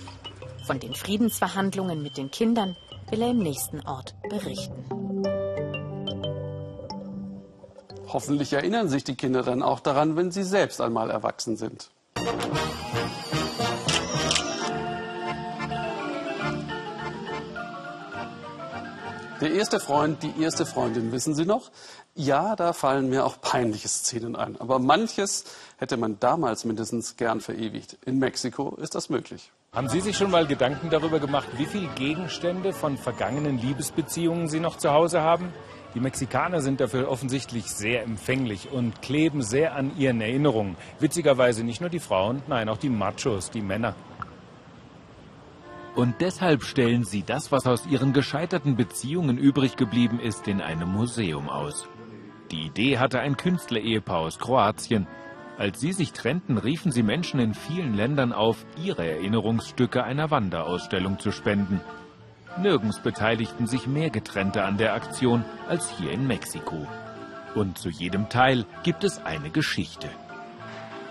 Von 0.67 0.81
den 0.81 0.95
Friedensverhandlungen 0.95 2.03
mit 2.03 2.17
den 2.17 2.31
Kindern 2.31 2.77
will 3.11 3.23
er 3.23 3.31
im 3.31 3.39
nächsten 3.39 3.81
Ort 3.87 4.15
berichten. 4.29 4.85
Hoffentlich 8.09 8.53
erinnern 8.53 8.89
sich 8.89 9.05
die 9.05 9.15
Kinder 9.15 9.43
dann 9.43 9.63
auch 9.63 9.81
daran, 9.81 10.17
wenn 10.17 10.31
sie 10.31 10.45
selbst 10.45 10.81
einmal 10.81 11.11
erwachsen 11.11 11.57
sind. 11.57 11.91
Der 19.43 19.53
erste 19.53 19.81
Freund, 19.81 20.23
die 20.23 20.43
erste 20.43 20.65
Freundin, 20.65 21.13
wissen 21.13 21.35
Sie 21.35 21.45
noch? 21.45 21.71
Ja, 22.15 22.57
da 22.57 22.73
fallen 22.73 23.11
mir 23.11 23.27
auch 23.27 23.39
peinliche 23.43 23.87
Szenen 23.87 24.35
ein. 24.35 24.59
Aber 24.59 24.79
manches 24.79 25.45
hätte 25.77 25.99
man 25.99 26.19
damals 26.19 26.65
mindestens 26.65 27.19
gern 27.19 27.43
verewigt. 27.43 27.99
In 28.07 28.19
Mexiko 28.19 28.75
ist 28.77 28.95
das 28.95 29.11
möglich. 29.11 29.53
Haben 29.75 29.91
Sie 29.91 30.01
sich 30.01 30.17
schon 30.17 30.31
mal 30.31 30.47
Gedanken 30.47 30.89
darüber 30.89 31.21
gemacht, 31.21 31.49
wie 31.59 31.67
viele 31.67 31.89
Gegenstände 31.89 32.73
von 32.73 32.97
vergangenen 32.97 33.59
Liebesbeziehungen 33.59 34.49
Sie 34.49 34.59
noch 34.59 34.79
zu 34.79 34.91
Hause 34.93 35.21
haben? 35.21 35.53
Die 35.95 36.01
Mexikaner 36.01 36.63
sind 36.63 36.81
dafür 36.81 37.11
offensichtlich 37.11 37.67
sehr 37.67 38.05
empfänglich 38.05 38.71
und 38.73 39.03
kleben 39.03 39.43
sehr 39.43 39.75
an 39.75 39.99
ihren 39.99 40.23
Erinnerungen. 40.23 40.77
Witzigerweise 40.99 41.63
nicht 41.63 41.83
nur 41.83 41.91
die 41.91 42.01
Frauen, 42.01 42.43
nein, 42.47 42.71
auch 42.71 42.79
die 42.79 42.89
Machos, 42.89 43.51
die 43.51 43.61
Männer. 43.61 43.95
Und 45.97 46.21
deshalb 46.21 46.63
stellen 46.63 47.05
sie 47.05 47.23
das, 47.23 47.51
was 47.53 47.67
aus 47.67 47.87
ihren 47.87 48.13
gescheiterten 48.13 48.77
Beziehungen 48.77 49.39
übrig 49.39 49.77
geblieben 49.77 50.21
ist, 50.21 50.47
in 50.47 50.61
einem 50.61 50.91
Museum 50.91 51.49
aus. 51.49 51.89
Die 52.51 52.67
Idee 52.67 52.99
hatte 52.99 53.19
ein 53.19 53.39
Künstlerehepaar 53.39 54.19
aus 54.19 54.39
Kroatien. 54.39 55.07
Als 55.57 55.81
sie 55.81 55.93
sich 55.93 56.13
trennten, 56.13 56.59
riefen 56.59 56.93
sie 56.93 57.03
Menschen 57.03 57.41
in 57.41 57.55
vielen 57.55 57.95
Ländern 57.95 58.35
auf, 58.35 58.67
ihre 58.85 59.09
Erinnerungsstücke 59.09 60.05
einer 60.05 60.31
Wanderausstellung 60.31 61.19
zu 61.19 61.33
spenden. 61.33 61.81
Nirgends 62.61 63.01
beteiligten 63.01 63.67
sich 63.67 63.87
mehr 63.87 64.11
Getrennte 64.11 64.65
an 64.65 64.77
der 64.77 64.93
Aktion 64.93 65.47
als 65.67 65.91
hier 65.97 66.13
in 66.13 66.27
Mexiko. 66.27 66.87
Und 67.55 67.79
zu 67.79 67.89
jedem 67.89 68.29
Teil 68.29 68.67
gibt 68.83 69.03
es 69.03 69.25
eine 69.25 69.49
Geschichte. 69.49 70.11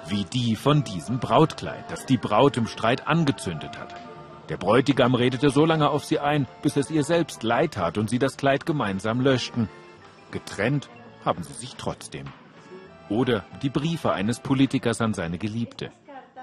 Wie 0.08 0.26
die 0.26 0.56
von 0.56 0.84
diesem 0.84 1.18
Brautkleid, 1.18 1.90
das 1.90 2.06
die 2.06 2.18
Braut 2.18 2.56
im 2.58 2.68
Streit 2.68 3.08
angezündet 3.08 3.80
hat. 3.80 4.05
Der 4.50 4.58
Bräutigam 4.58 5.16
redete 5.16 5.50
so 5.50 5.66
lange 5.66 5.90
auf 5.90 6.06
sie 6.06 6.20
ein, 6.20 6.48
bis 6.62 6.78
es 6.78 6.92
ihr 6.92 7.04
selbst 7.04 7.42
leid 7.42 7.74
tat 7.74 7.98
und 7.98 8.10
sie 8.10 8.20
das 8.20 8.38
Kleid 8.38 8.66
gemeinsam 8.66 9.22
löschten. 9.22 9.70
Getrennt 10.32 10.90
haben 11.24 11.44
sie 11.44 11.54
sich 11.54 11.76
trotzdem. 11.76 12.26
Oder 13.10 13.46
die 13.62 13.70
Briefe 13.70 14.14
eines 14.14 14.40
Politikers 14.40 15.02
an 15.02 15.14
seine 15.14 15.38
Geliebte. 15.38 15.92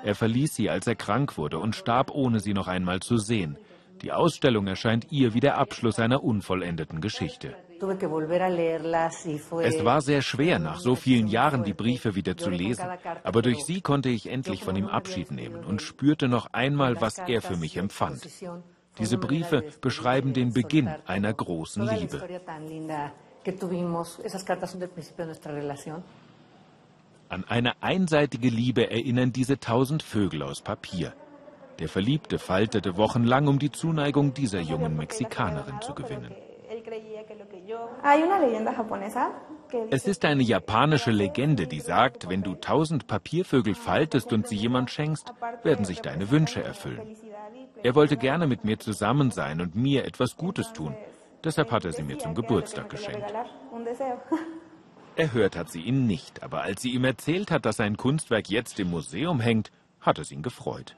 Er 0.05 0.17
verließ 0.17 0.55
sie, 0.55 0.69
als 0.69 0.87
er 0.89 0.97
krank 0.97 1.39
wurde 1.39 1.59
und 1.59 1.77
starb, 1.77 2.11
ohne 2.11 2.41
sie 2.41 2.55
noch 2.55 2.67
einmal 2.67 3.01
zu 3.01 3.19
sehen. 3.19 3.57
Die 4.03 4.11
Ausstellung 4.11 4.67
erscheint 4.67 5.13
ihr 5.13 5.35
wie 5.35 5.41
der 5.41 5.59
Abschluss 5.59 6.01
einer 6.01 6.25
unvollendeten 6.25 7.01
Geschichte. 7.01 7.55
Es 9.61 9.85
war 9.85 10.01
sehr 10.01 10.23
schwer, 10.23 10.59
nach 10.59 10.79
so 10.79 10.95
vielen 10.95 11.27
Jahren 11.27 11.65
die 11.65 11.75
Briefe 11.75 12.15
wieder 12.15 12.37
zu 12.37 12.51
lesen, 12.51 12.87
aber 13.25 13.43
durch 13.43 13.65
sie 13.65 13.81
konnte 13.81 14.09
ich 14.09 14.31
endlich 14.31 14.63
von 14.63 14.77
ihm 14.77 14.87
Abschied 14.87 15.31
nehmen 15.31 15.65
und 15.65 15.83
spürte 15.83 16.29
noch 16.29 16.53
einmal, 16.53 17.01
was 17.01 17.19
er 17.19 17.43
für 17.43 17.57
mich 17.57 17.77
empfand. 17.77 18.29
Diese 18.99 19.19
Briefe 19.19 19.65
beschreiben 19.81 20.33
den 20.33 20.53
Beginn 20.53 20.89
einer 21.07 21.33
großen 21.33 21.89
Liebe. 21.89 22.23
An 27.29 27.45
eine 27.49 27.83
einseitige 27.83 28.49
Liebe 28.49 28.91
erinnern 28.91 29.33
diese 29.33 29.59
tausend 29.59 30.03
Vögel 30.03 30.43
aus 30.43 30.61
Papier. 30.61 31.15
Der 31.79 31.89
Verliebte 31.89 32.39
faltete 32.39 32.97
wochenlang, 32.97 33.49
um 33.49 33.59
die 33.59 33.73
Zuneigung 33.73 34.35
dieser 34.35 34.61
jungen 34.61 34.97
Mexikanerin 34.97 35.81
zu 35.81 35.95
gewinnen. 35.95 36.33
Es 39.91 40.07
ist 40.07 40.25
eine 40.25 40.43
japanische 40.43 41.11
Legende, 41.11 41.67
die 41.67 41.81
sagt, 41.81 42.29
wenn 42.29 42.43
du 42.43 42.55
tausend 42.55 43.07
Papiervögel 43.07 43.75
faltest 43.75 44.33
und 44.33 44.47
sie 44.47 44.57
jemand 44.57 44.91
schenkst, 44.91 45.33
werden 45.63 45.85
sich 45.85 46.01
deine 46.01 46.31
Wünsche 46.31 46.63
erfüllen. 46.63 47.17
Er 47.83 47.95
wollte 47.95 48.17
gerne 48.17 48.47
mit 48.47 48.65
mir 48.65 48.79
zusammen 48.79 49.31
sein 49.31 49.61
und 49.61 49.75
mir 49.75 50.05
etwas 50.05 50.37
Gutes 50.37 50.73
tun. 50.73 50.95
Deshalb 51.43 51.71
hat 51.71 51.85
er 51.85 51.93
sie 51.93 52.03
mir 52.03 52.19
zum 52.19 52.35
Geburtstag 52.35 52.89
geschenkt. 52.91 53.33
Erhört 55.17 55.57
hat 55.57 55.71
sie 55.71 55.83
ihn 55.83 56.07
nicht, 56.07 56.43
aber 56.43 56.63
als 56.63 56.81
sie 56.83 56.91
ihm 56.91 57.05
erzählt 57.05 57.51
hat, 57.51 57.67
dass 57.67 57.77
sein 57.77 57.97
Kunstwerk 57.97 58.49
jetzt 58.49 58.81
im 58.81 58.91
Museum 58.91 59.41
hängt, 59.41 59.71
hat 60.01 60.19
es 60.19 60.31
ihn 60.33 60.43
gefreut. 60.43 60.97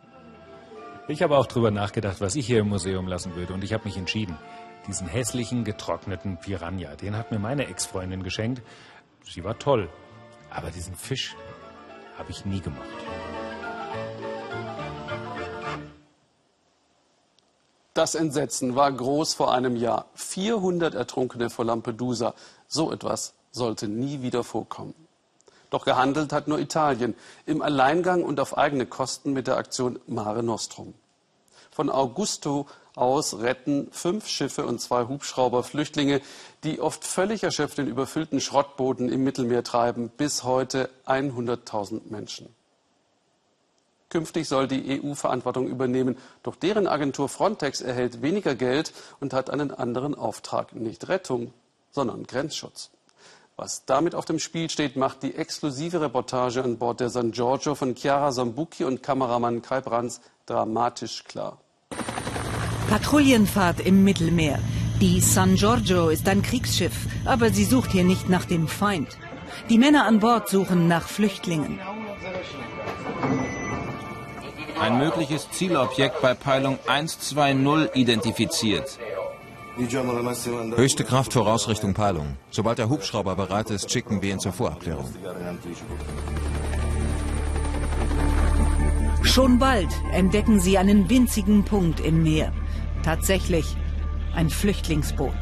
Ich 1.08 1.22
habe 1.22 1.36
auch 1.36 1.46
darüber 1.46 1.70
nachgedacht, 1.70 2.20
was 2.20 2.36
ich 2.36 2.46
hier 2.46 2.60
im 2.60 2.68
Museum 2.68 3.08
lassen 3.08 3.34
würde, 3.34 3.52
und 3.52 3.64
ich 3.64 3.72
habe 3.72 3.84
mich 3.84 3.96
entschieden. 3.96 4.38
Diesen 4.86 5.06
hässlichen, 5.06 5.64
getrockneten 5.64 6.36
Piranha, 6.38 6.94
den 6.96 7.16
hat 7.16 7.30
mir 7.30 7.38
meine 7.38 7.66
Ex-Freundin 7.68 8.22
geschenkt. 8.22 8.62
Sie 9.24 9.42
war 9.42 9.58
toll. 9.58 9.88
Aber 10.50 10.70
diesen 10.70 10.94
Fisch 10.94 11.34
habe 12.18 12.30
ich 12.30 12.44
nie 12.44 12.60
gemacht. 12.60 12.88
Das 17.94 18.14
Entsetzen 18.14 18.74
war 18.74 18.90
groß 18.92 19.34
vor 19.34 19.54
einem 19.54 19.76
Jahr. 19.76 20.06
400 20.14 20.94
Ertrunkene 20.94 21.48
vor 21.48 21.64
Lampedusa. 21.64 22.34
So 22.66 22.92
etwas 22.92 23.34
sollte 23.52 23.88
nie 23.88 24.20
wieder 24.20 24.44
vorkommen. 24.44 24.94
Doch 25.70 25.84
gehandelt 25.84 26.32
hat 26.32 26.46
nur 26.46 26.58
Italien 26.58 27.14
im 27.46 27.62
Alleingang 27.62 28.22
und 28.22 28.38
auf 28.38 28.58
eigene 28.58 28.84
Kosten 28.84 29.32
mit 29.32 29.46
der 29.46 29.56
Aktion 29.56 29.98
Mare 30.06 30.42
Nostrum. 30.42 30.94
Von 31.70 31.88
Augusto 31.88 32.66
aus 32.94 33.40
retten 33.40 33.88
fünf 33.90 34.28
Schiffe 34.28 34.66
und 34.66 34.80
zwei 34.80 35.06
Hubschrauber 35.06 35.62
Flüchtlinge, 35.62 36.20
die 36.62 36.80
oft 36.80 37.04
völlig 37.04 37.42
erschöpft 37.42 37.78
in 37.78 37.88
überfüllten 37.88 38.40
Schrottbooten 38.40 39.08
im 39.08 39.24
Mittelmeer 39.24 39.64
treiben, 39.64 40.10
bis 40.16 40.44
heute 40.44 40.90
100.000 41.06 42.02
Menschen. 42.10 42.48
Künftig 44.10 44.46
soll 44.46 44.68
die 44.68 45.02
EU 45.02 45.14
Verantwortung 45.14 45.66
übernehmen, 45.66 46.16
doch 46.44 46.54
deren 46.54 46.86
Agentur 46.86 47.28
Frontex 47.28 47.80
erhält 47.80 48.22
weniger 48.22 48.54
Geld 48.54 48.92
und 49.18 49.32
hat 49.32 49.50
einen 49.50 49.72
anderen 49.72 50.14
Auftrag, 50.14 50.72
nicht 50.72 51.08
Rettung, 51.08 51.52
sondern 51.90 52.24
Grenzschutz. 52.24 52.90
Was 53.56 53.86
damit 53.86 54.14
auf 54.14 54.24
dem 54.24 54.38
Spiel 54.38 54.70
steht, 54.70 54.96
macht 54.96 55.22
die 55.22 55.34
exklusive 55.34 56.00
Reportage 56.00 56.62
an 56.62 56.78
Bord 56.78 57.00
der 57.00 57.10
San 57.10 57.32
Giorgio 57.32 57.74
von 57.74 57.96
Chiara 57.96 58.30
Sambucchi 58.30 58.84
und 58.84 59.02
Kameramann 59.02 59.62
Kai 59.62 59.80
Brands 59.80 60.20
dramatisch 60.46 61.24
klar. 61.24 61.58
Patrouillenfahrt 62.88 63.80
im 63.80 64.04
Mittelmeer. 64.04 64.58
Die 65.00 65.20
San 65.20 65.56
Giorgio 65.56 66.08
ist 66.08 66.28
ein 66.28 66.42
Kriegsschiff, 66.42 67.06
aber 67.24 67.50
sie 67.50 67.64
sucht 67.64 67.92
hier 67.92 68.04
nicht 68.04 68.28
nach 68.28 68.44
dem 68.44 68.68
Feind. 68.68 69.18
Die 69.68 69.78
Männer 69.78 70.06
an 70.06 70.20
Bord 70.20 70.48
suchen 70.48 70.86
nach 70.88 71.08
Flüchtlingen. 71.08 71.78
Ein 74.80 74.98
mögliches 74.98 75.50
Zielobjekt 75.50 76.20
bei 76.20 76.34
Peilung 76.34 76.78
120 76.86 77.94
identifiziert. 77.94 78.98
Höchste 80.76 81.04
Kraft 81.04 81.32
voraus 81.32 81.68
Richtung 81.68 81.94
Peilung. 81.94 82.36
Sobald 82.50 82.78
der 82.78 82.88
Hubschrauber 82.88 83.34
bereit 83.34 83.70
ist, 83.70 83.90
schicken 83.90 84.22
wir 84.22 84.32
ihn 84.32 84.38
zur 84.38 84.52
Vorabklärung. 84.52 85.12
Schon 89.22 89.58
bald 89.58 89.88
entdecken 90.12 90.60
sie 90.60 90.78
einen 90.78 91.08
winzigen 91.08 91.64
Punkt 91.64 91.98
im 91.98 92.22
Meer. 92.22 92.52
Tatsächlich 93.04 93.66
ein 94.34 94.48
Flüchtlingsboot. 94.48 95.36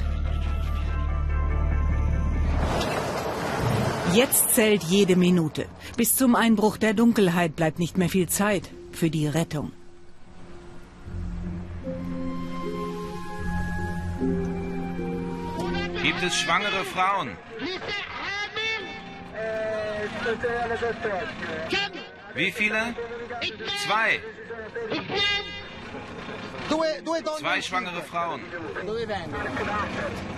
Jetzt 4.12 4.54
zählt 4.54 4.82
jede 4.82 5.16
Minute. 5.16 5.66
Bis 5.96 6.16
zum 6.16 6.34
Einbruch 6.34 6.76
der 6.76 6.92
Dunkelheit 6.92 7.54
bleibt 7.54 7.78
nicht 7.78 7.96
mehr 7.96 8.08
viel 8.08 8.28
Zeit 8.28 8.68
für 8.90 9.10
die 9.10 9.28
Rettung. 9.28 9.72
Gibt 16.02 16.22
es 16.24 16.34
schwangere 16.36 16.84
Frauen? 16.84 17.30
Wie 22.34 22.50
viele? 22.50 22.94
Zwei. 23.86 24.20
Zwei 27.38 27.62
schwangere 27.62 28.02
Frauen. 28.02 28.40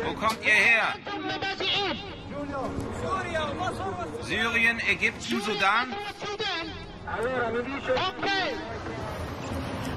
Wo 0.05 0.13
kommt 0.15 0.39
ihr 0.45 0.53
her? 0.53 0.95
Syrien, 4.23 4.81
Ägypten, 4.89 5.41
Sudan? 5.43 5.95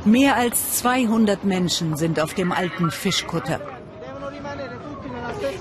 Mehr 0.05 0.35
als 0.35 0.79
200 0.79 1.43
Menschen 1.43 1.97
sind 1.97 2.19
auf 2.19 2.33
dem 2.33 2.51
alten 2.51 2.91
Fischkutter. 2.91 3.76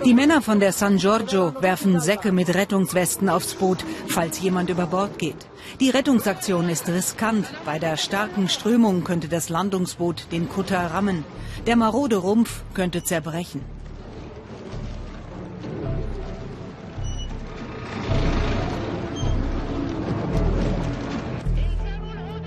Die 0.04 0.14
Männer 0.14 0.42
von 0.42 0.60
der 0.60 0.72
San 0.72 0.98
Giorgio 0.98 1.54
werfen 1.60 2.00
Säcke 2.00 2.30
mit 2.30 2.54
Rettungswesten 2.54 3.28
aufs 3.28 3.54
Boot, 3.54 3.84
falls 4.08 4.40
jemand 4.40 4.70
über 4.70 4.86
Bord 4.86 5.18
geht. 5.18 5.46
Die 5.80 5.90
Rettungsaktion 5.90 6.68
ist 6.68 6.88
riskant. 6.88 7.46
Bei 7.64 7.78
der 7.78 7.96
starken 7.96 8.48
Strömung 8.48 9.04
könnte 9.04 9.28
das 9.28 9.48
Landungsboot 9.48 10.30
den 10.30 10.48
Kutter 10.48 10.78
rammen. 10.78 11.24
Der 11.66 11.76
marode 11.76 12.16
Rumpf 12.16 12.62
könnte 12.74 13.02
zerbrechen. 13.02 13.62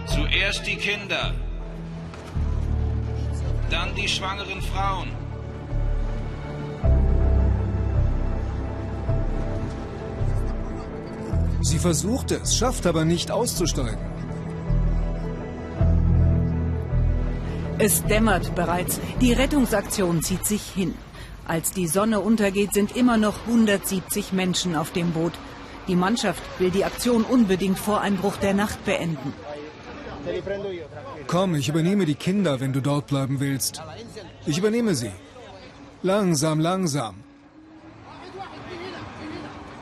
Zuerst 0.05 0.65
die 0.65 0.77
Kinder, 0.77 1.33
dann 3.69 3.93
die 3.95 4.07
schwangeren 4.07 4.61
Frauen. 4.61 5.18
Sie 11.61 11.79
versucht 11.79 12.31
es, 12.31 12.55
schafft 12.55 12.85
aber 12.85 13.05
nicht 13.05 13.31
auszusteigen. 13.31 13.99
Es 17.77 18.03
dämmert 18.03 18.55
bereits. 18.55 18.99
Die 19.21 19.33
Rettungsaktion 19.33 20.21
zieht 20.21 20.45
sich 20.45 20.63
hin. 20.63 20.95
Als 21.47 21.71
die 21.71 21.87
Sonne 21.87 22.19
untergeht, 22.19 22.73
sind 22.73 22.95
immer 22.95 23.17
noch 23.17 23.47
170 23.47 24.33
Menschen 24.33 24.75
auf 24.75 24.91
dem 24.91 25.11
Boot. 25.11 25.33
Die 25.87 25.95
Mannschaft 25.95 26.43
will 26.59 26.71
die 26.71 26.85
Aktion 26.85 27.23
unbedingt 27.23 27.79
vor 27.79 28.01
Einbruch 28.01 28.37
der 28.37 28.53
Nacht 28.53 28.83
beenden. 28.85 29.33
Komm, 31.27 31.55
ich 31.55 31.69
übernehme 31.69 32.05
die 32.05 32.15
Kinder, 32.15 32.59
wenn 32.59 32.73
du 32.73 32.81
dort 32.81 33.07
bleiben 33.07 33.39
willst. 33.39 33.81
Ich 34.45 34.57
übernehme 34.57 34.93
sie. 34.93 35.11
Langsam, 36.03 36.59
langsam. 36.59 37.15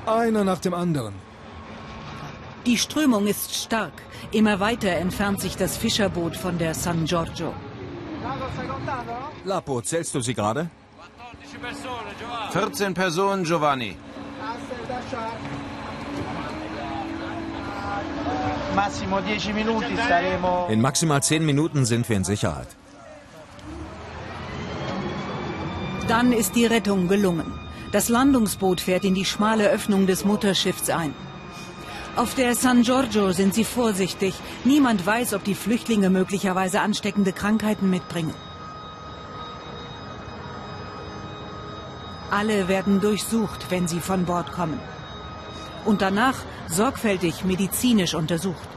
Einer 0.05 0.43
nach 0.43 0.59
dem 0.59 0.73
anderen. 0.73 1.26
Die 2.67 2.77
Strömung 2.77 3.27
ist 3.27 3.55
stark. 3.55 3.93
Immer 4.33 4.59
weiter 4.59 4.89
entfernt 4.89 5.39
sich 5.39 5.55
das 5.55 5.77
Fischerboot 5.77 6.35
von 6.35 6.57
der 6.57 6.73
San 6.73 7.05
Giorgio. 7.05 7.53
Lapo, 9.45 9.81
zählst 9.81 10.13
du 10.13 10.19
sie 10.19 10.33
gerade? 10.33 10.69
14 12.51 12.93
Personen, 12.93 13.45
Giovanni. 13.45 13.95
In 20.67 20.81
maximal 20.81 21.23
zehn 21.23 21.45
Minuten 21.45 21.85
sind 21.85 22.09
wir 22.09 22.17
in 22.17 22.25
Sicherheit. 22.25 22.67
Dann 26.09 26.33
ist 26.33 26.55
die 26.55 26.65
Rettung 26.65 27.07
gelungen. 27.07 27.53
Das 27.93 28.09
Landungsboot 28.09 28.81
fährt 28.81 29.05
in 29.05 29.15
die 29.15 29.23
schmale 29.23 29.69
Öffnung 29.69 30.05
des 30.05 30.25
Mutterschiffs 30.25 30.89
ein. 30.89 31.13
Auf 32.17 32.33
der 32.33 32.55
San 32.55 32.81
Giorgio 32.81 33.31
sind 33.31 33.53
sie 33.53 33.63
vorsichtig. 33.63 34.33
Niemand 34.63 35.05
weiß, 35.05 35.35
ob 35.35 35.43
die 35.43 35.53
Flüchtlinge 35.53 36.09
möglicherweise 36.09 36.81
ansteckende 36.81 37.31
Krankheiten 37.31 37.91
mitbringen. 37.91 38.33
Alle 42.31 42.67
werden 42.67 43.01
durchsucht, 43.01 43.69
wenn 43.69 43.87
sie 43.87 43.99
von 43.99 44.25
Bord 44.25 44.51
kommen. 44.51 44.79
Und 45.85 46.01
danach 46.01 46.37
sorgfältig 46.67 47.45
medizinisch 47.45 48.15
untersucht. 48.15 48.67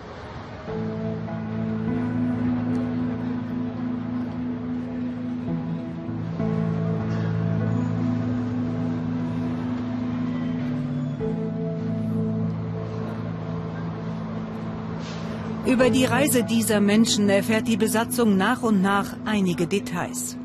Über 15.71 15.89
die 15.89 16.05
Reise 16.05 16.43
dieser 16.43 16.81
Menschen 16.81 17.29
erfährt 17.29 17.69
die 17.69 17.77
Besatzung 17.77 18.37
nach 18.37 18.65
und 18.65 18.83
nach 18.83 19.15
einige 19.25 19.69
Details. 19.69 20.37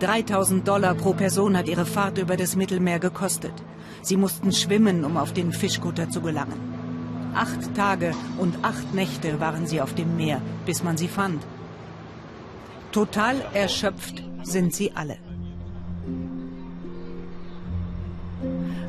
3000 0.00 0.68
Dollar 0.68 0.94
pro 0.94 1.14
Person 1.14 1.56
hat 1.56 1.66
ihre 1.66 1.86
Fahrt 1.86 2.18
über 2.18 2.36
das 2.36 2.56
Mittelmeer 2.56 2.98
gekostet. 2.98 3.54
Sie 4.02 4.18
mussten 4.18 4.52
schwimmen, 4.52 5.06
um 5.06 5.16
auf 5.16 5.32
den 5.32 5.52
Fischkutter 5.52 6.10
zu 6.10 6.20
gelangen. 6.20 6.60
Acht 7.34 7.74
Tage 7.74 8.12
und 8.36 8.58
acht 8.60 8.92
Nächte 8.92 9.40
waren 9.40 9.66
sie 9.66 9.80
auf 9.80 9.94
dem 9.94 10.14
Meer, 10.14 10.42
bis 10.66 10.82
man 10.82 10.98
sie 10.98 11.08
fand. 11.08 11.42
Total 12.92 13.36
erschöpft 13.54 14.22
sind 14.42 14.74
sie 14.74 14.92
alle. 14.94 15.16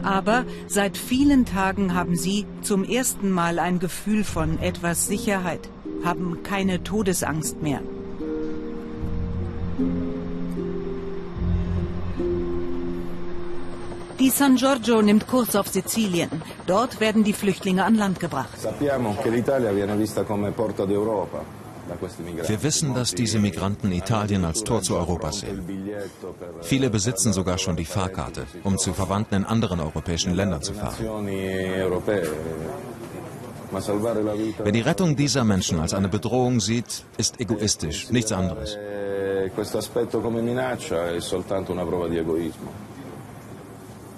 Aber 0.04 0.46
seit 0.68 0.98
vielen 0.98 1.46
Tagen 1.46 1.94
haben 1.94 2.18
sie 2.18 2.46
zum 2.62 2.84
ersten 2.84 3.32
Mal 3.32 3.58
ein 3.58 3.80
Gefühl 3.80 4.26
von 4.26 4.60
etwas 4.60 5.08
Sicherheit, 5.08 5.70
haben 6.04 6.44
keine 6.44 6.84
Todesangst 6.84 7.62
mehr. 7.62 7.82
Die 14.20 14.32
San 14.32 14.56
Giorgio 14.56 15.02
nimmt 15.02 15.28
Kurs 15.28 15.56
auf 15.56 15.68
Sizilien. 15.68 16.30
Dort 16.66 17.00
werden 17.00 17.24
die 17.24 17.34
Flüchtlinge 17.34 17.86
an 17.86 17.96
Land 17.96 18.20
gebracht. 18.20 18.50
Wir 22.48 22.64
wissen, 22.64 22.94
dass 22.96 23.12
diese 23.14 23.40
Migranten 23.40 23.92
Italien 23.92 24.44
als 24.44 24.64
Tor 24.64 24.82
zu 24.82 24.96
Europa 24.96 25.32
sehen. 25.32 25.64
Viele 26.62 26.90
besitzen 26.90 27.32
sogar 27.32 27.58
schon 27.60 27.76
die 27.76 27.86
Fahrkarte, 27.86 28.46
um 28.64 28.78
zu 28.78 28.94
Verwandten 28.94 29.36
in 29.36 29.46
anderen 29.46 29.80
europäischen 29.80 30.34
Ländern 30.34 30.62
zu 30.62 30.74
fahren. 30.74 30.96
Wer 33.72 34.72
die 34.72 34.82
Rettung 34.82 35.16
dieser 35.16 35.44
Menschen 35.44 35.80
als 35.80 35.94
eine 35.94 36.08
Bedrohung 36.08 36.60
sieht, 36.60 37.04
ist 37.18 37.40
egoistisch, 37.40 38.10
nichts 38.10 38.32
anderes. 38.32 38.78
Egoismo. 42.26 42.70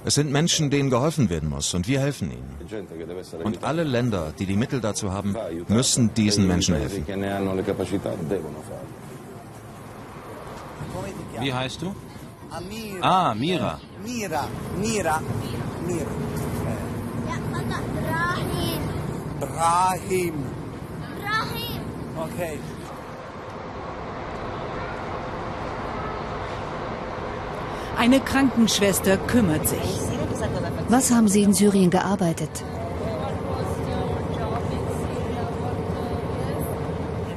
Es 0.05 0.15
sind 0.15 0.31
Menschen, 0.31 0.69
denen 0.69 0.89
geholfen 0.89 1.29
werden 1.29 1.49
muss 1.49 1.73
und 1.73 1.87
wir 1.87 1.99
helfen 1.99 2.31
ihnen. 2.31 2.57
Und 3.43 3.63
alle 3.63 3.83
Länder, 3.83 4.33
die 4.37 4.45
die 4.45 4.55
Mittel 4.55 4.79
dazu 4.79 5.11
haben, 5.11 5.35
müssen 5.67 6.13
diesen 6.13 6.47
Menschen 6.47 6.75
helfen. 6.75 7.05
Wie 11.39 11.53
heißt 11.53 11.81
du? 11.81 11.95
Ah, 13.01 13.33
Mira. 13.35 13.79
Mira, 14.03 14.47
Mira, 14.77 15.21
Mira. 15.85 16.07
Brahim. 17.95 18.81
Brahim. 19.39 20.33
Brahim. 21.21 21.81
Okay. 22.17 22.59
Eine 27.97 28.19
Krankenschwester 28.19 29.17
kümmert 29.17 29.67
sich. 29.67 29.99
Was 30.89 31.11
haben 31.11 31.27
Sie 31.27 31.43
in 31.43 31.53
Syrien 31.53 31.89
gearbeitet? 31.89 32.63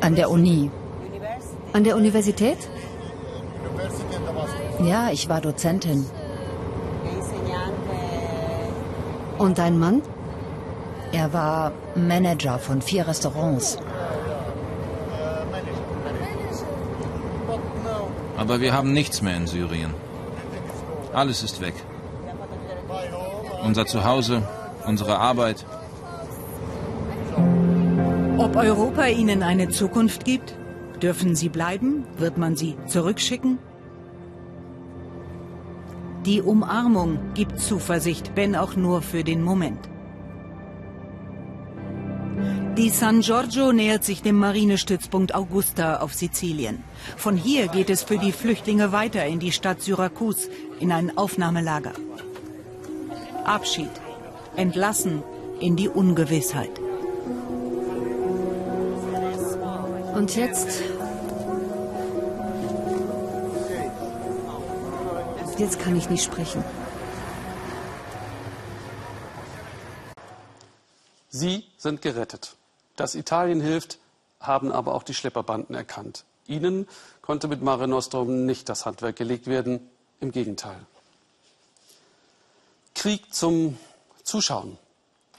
An 0.00 0.14
der 0.16 0.30
Uni. 0.30 0.70
An 1.72 1.84
der 1.84 1.96
Universität? 1.96 2.58
Ja, 4.80 5.10
ich 5.10 5.28
war 5.28 5.40
Dozentin. 5.40 6.06
Und 9.38 9.58
dein 9.58 9.78
Mann? 9.78 10.02
Er 11.12 11.33
war 11.33 11.72
Manager 11.94 12.59
von 12.59 12.81
vier 12.81 13.07
Restaurants. 13.07 13.79
Aber 18.38 18.61
wir 18.61 18.72
haben 18.72 18.92
nichts 18.92 19.20
mehr 19.22 19.37
in 19.37 19.46
Syrien. 19.46 19.92
Alles 21.12 21.42
ist 21.42 21.61
weg. 21.61 21.75
Unser 23.62 23.87
Zuhause, 23.87 24.42
unsere 24.87 25.18
Arbeit. 25.18 25.66
Ob 28.38 28.57
Europa 28.57 29.07
ihnen 29.07 29.42
eine 29.42 29.68
Zukunft 29.68 30.25
gibt? 30.25 30.57
Dürfen 31.03 31.37
sie 31.37 31.48
bleiben? 31.48 32.05
Wird 32.16 32.38
man 32.38 32.57
sie 32.57 32.77
zurückschicken? 32.87 33.59
Die 36.25 36.40
Umarmung 36.40 37.18
gibt 37.35 37.61
Zuversicht, 37.61 38.33
wenn 38.35 38.57
auch 38.57 38.77
nur 38.77 39.03
für 39.03 39.25
den 39.25 39.42
Moment. 39.42 39.91
Die 42.76 42.88
San 42.88 43.20
Giorgio 43.20 43.70
nähert 43.70 44.02
sich 44.02 44.22
dem 44.22 44.37
Marinestützpunkt 44.37 45.35
Augusta 45.35 45.98
auf 45.98 46.14
Sizilien. 46.14 46.82
Von 47.18 47.37
hier 47.37 47.68
geht 47.68 47.90
es 47.90 48.02
für 48.02 48.16
die 48.16 48.32
Flüchtlinge 48.32 48.92
weiter 48.92 49.26
in 49.26 49.40
die 49.40 49.52
Stadt 49.52 49.82
Syrakus, 49.82 50.48
in 50.80 50.90
ein 50.90 51.18
Aufnahmelager. 51.18 51.92
Abschied, 53.44 53.90
entlassen 54.56 55.22
in 55.61 55.76
die 55.76 55.90
Ungewissheit. 55.90 56.70
Und 60.14 60.35
jetzt? 60.35 60.82
Jetzt 65.58 65.78
kann 65.78 65.94
ich 65.94 66.08
nicht 66.08 66.24
sprechen. 66.24 66.64
Sie 71.28 71.64
sind 71.76 72.00
gerettet. 72.00 72.56
Dass 72.96 73.14
Italien 73.14 73.61
hilft, 73.61 73.98
haben 74.40 74.72
aber 74.72 74.94
auch 74.94 75.02
die 75.02 75.14
Schlepperbanden 75.14 75.74
erkannt. 75.74 76.24
Ihnen 76.46 76.88
konnte 77.20 77.48
mit 77.48 77.62
Mare 77.62 77.88
Nostrum 77.88 78.46
nicht 78.46 78.68
das 78.68 78.85
Handwerk 78.85 79.16
gelegt 79.16 79.46
werden, 79.46 79.88
im 80.20 80.33
Gegenteil. 80.33 80.78
Krieg 82.94 83.35
zum 83.35 83.78
Zuschauen. 84.22 84.78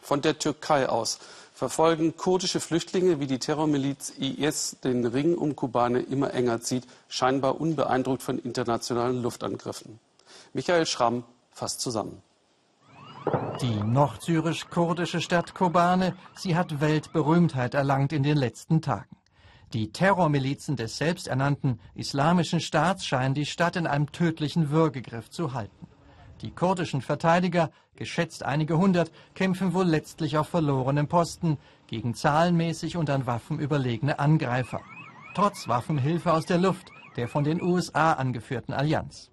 Von 0.02 0.22
der 0.22 0.38
Türkei 0.38 0.90
aus 0.90 1.20
verfolgen 1.54 2.18
kurdische 2.18 2.60
Flüchtlinge, 2.60 3.20
wie 3.20 3.28
die 3.28 3.40
Terrormiliz 3.40 4.10
IS 4.18 4.78
den 4.84 5.06
Ring 5.06 5.38
um 5.38 5.56
Kobane 5.56 6.02
immer 6.02 6.34
enger 6.34 6.62
zieht, 6.62 6.86
scheinbar 7.08 7.62
unbeeindruckt 7.62 8.22
von 8.22 8.40
internationalen 8.40 9.22
Luftangriffen. 9.22 10.00
Michael 10.52 10.86
Schramm 10.86 11.24
fasst 11.54 11.80
zusammen. 11.80 12.22
Die 13.62 13.76
nordsyrisch-kurdische 13.76 15.22
Stadt 15.22 15.54
Kobane, 15.54 16.16
sie 16.36 16.56
hat 16.56 16.82
Weltberühmtheit 16.82 17.74
erlangt 17.74 18.12
in 18.12 18.24
den 18.24 18.38
letzten 18.38 18.82
Tagen. 18.82 19.16
Die 19.74 19.92
Terrormilizen 19.92 20.76
des 20.76 20.98
selbsternannten 20.98 21.80
Islamischen 21.96 22.60
Staats 22.60 23.06
scheinen 23.06 23.34
die 23.34 23.46
Stadt 23.46 23.76
in 23.76 23.88
einem 23.88 24.12
tödlichen 24.12 24.70
Würgegriff 24.70 25.30
zu 25.30 25.54
halten. 25.54 25.88
Die 26.42 26.52
kurdischen 26.52 27.02
Verteidiger, 27.02 27.72
geschätzt 27.96 28.44
einige 28.44 28.78
hundert, 28.78 29.12
kämpfen 29.34 29.74
wohl 29.74 29.86
letztlich 29.86 30.38
auf 30.38 30.50
verlorenem 30.50 31.08
Posten 31.08 31.58
gegen 31.88 32.14
zahlenmäßig 32.14 32.98
und 32.98 33.10
an 33.10 33.26
Waffen 33.26 33.60
überlegene 33.60 34.20
Angreifer. 34.20 34.82
Trotz 35.36 35.68
Waffenhilfe 35.68 36.34
aus 36.34 36.46
der 36.46 36.58
Luft 36.58 36.92
der 37.16 37.28
von 37.28 37.44
den 37.44 37.62
USA 37.62 38.14
angeführten 38.14 38.74
Allianz. 38.74 39.33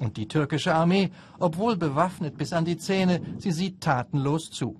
Und 0.00 0.16
die 0.16 0.26
türkische 0.26 0.74
Armee, 0.74 1.10
obwohl 1.38 1.76
bewaffnet 1.76 2.36
bis 2.36 2.52
an 2.52 2.64
die 2.64 2.78
Zähne, 2.78 3.20
sie 3.38 3.52
sieht 3.52 3.80
tatenlos 3.82 4.50
zu. 4.50 4.76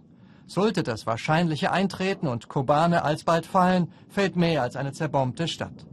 Sollte 0.47 0.83
das 0.83 1.07
Wahrscheinliche 1.07 1.71
eintreten 1.71 2.27
und 2.27 2.49
Kobane 2.49 3.05
alsbald 3.05 3.47
fallen, 3.47 3.93
fällt 4.09 4.35
mehr 4.35 4.63
als 4.63 4.75
eine 4.75 4.93
zerbombte 4.93 5.47
Stadt. 5.47 5.87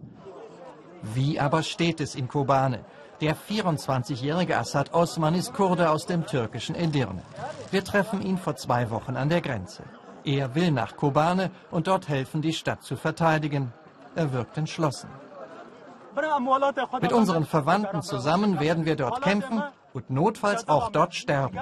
Wie 1.13 1.39
aber 1.39 1.61
steht 1.61 2.01
es 2.01 2.15
in 2.15 2.27
Kobane? 2.27 2.85
Der 3.19 3.35
24-jährige 3.35 4.57
Assad 4.57 4.93
Osman 4.93 5.35
ist 5.35 5.53
Kurde 5.53 5.89
aus 5.89 6.05
dem 6.05 6.25
türkischen 6.25 6.75
Edirne. 6.75 7.21
Wir 7.69 7.83
treffen 7.83 8.21
ihn 8.21 8.37
vor 8.37 8.55
zwei 8.55 8.89
Wochen 8.89 9.15
an 9.17 9.29
der 9.29 9.41
Grenze. 9.41 9.83
Er 10.23 10.55
will 10.55 10.71
nach 10.71 10.95
Kobane 10.95 11.51
und 11.69 11.87
dort 11.87 12.07
helfen, 12.07 12.41
die 12.41 12.53
Stadt 12.53 12.83
zu 12.83 12.95
verteidigen. 12.95 13.73
Er 14.15 14.31
wirkt 14.33 14.57
entschlossen. 14.57 15.09
Mit 17.01 17.13
unseren 17.13 17.45
Verwandten 17.45 18.01
zusammen 18.01 18.59
werden 18.59 18.85
wir 18.85 18.95
dort 18.95 19.21
kämpfen 19.21 19.63
und 19.93 20.09
notfalls 20.09 20.67
auch 20.67 20.89
dort 20.89 21.15
sterben. 21.15 21.57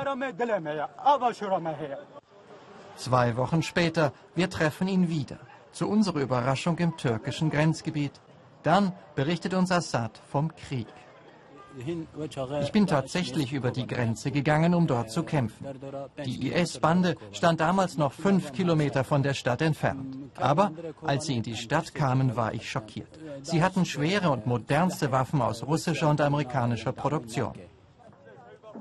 Zwei 2.96 3.38
Wochen 3.38 3.64
später, 3.64 4.14
wir 4.36 4.50
treffen 4.50 4.88
ihn 4.88 5.10
wieder. 5.10 5.38
Zu 5.72 5.90
unserer 5.90 6.20
Überraschung 6.20 6.78
im 6.78 6.96
türkischen 6.96 7.50
Grenzgebiet. 7.50 8.14
Dann 8.64 8.94
berichtet 9.16 9.54
uns 9.54 9.72
Assad 9.72 10.22
vom 10.32 10.56
Krieg. 10.56 10.88
Ich 12.62 12.72
bin 12.72 12.88
tatsächlich 12.88 13.52
über 13.54 13.72
die 13.72 13.88
Grenze 13.88 14.32
gegangen, 14.32 14.74
um 14.74 14.88
dort 14.88 15.12
zu 15.12 15.24
kämpfen. 15.24 15.66
Die 16.26 16.52
IS-Bande 16.52 17.16
stand 17.32 17.60
damals 17.60 17.98
noch 17.98 18.14
fünf 18.14 18.54
Kilometer 18.54 19.04
von 19.04 19.24
der 19.24 19.34
Stadt 19.34 19.62
entfernt. 19.62 20.18
Aber 20.36 20.72
als 21.04 21.26
sie 21.26 21.36
in 21.38 21.44
die 21.44 21.56
Stadt 21.56 21.94
kamen, 21.94 22.36
war 22.36 22.54
ich 22.54 22.70
schockiert. 22.70 23.20
Sie 23.42 23.62
hatten 23.62 23.86
schwere 23.86 24.32
und 24.32 24.46
modernste 24.46 25.12
Waffen 25.12 25.42
aus 25.42 25.64
russischer 25.64 26.10
und 26.10 26.22
amerikanischer 26.22 26.94
Produktion. 26.94 27.54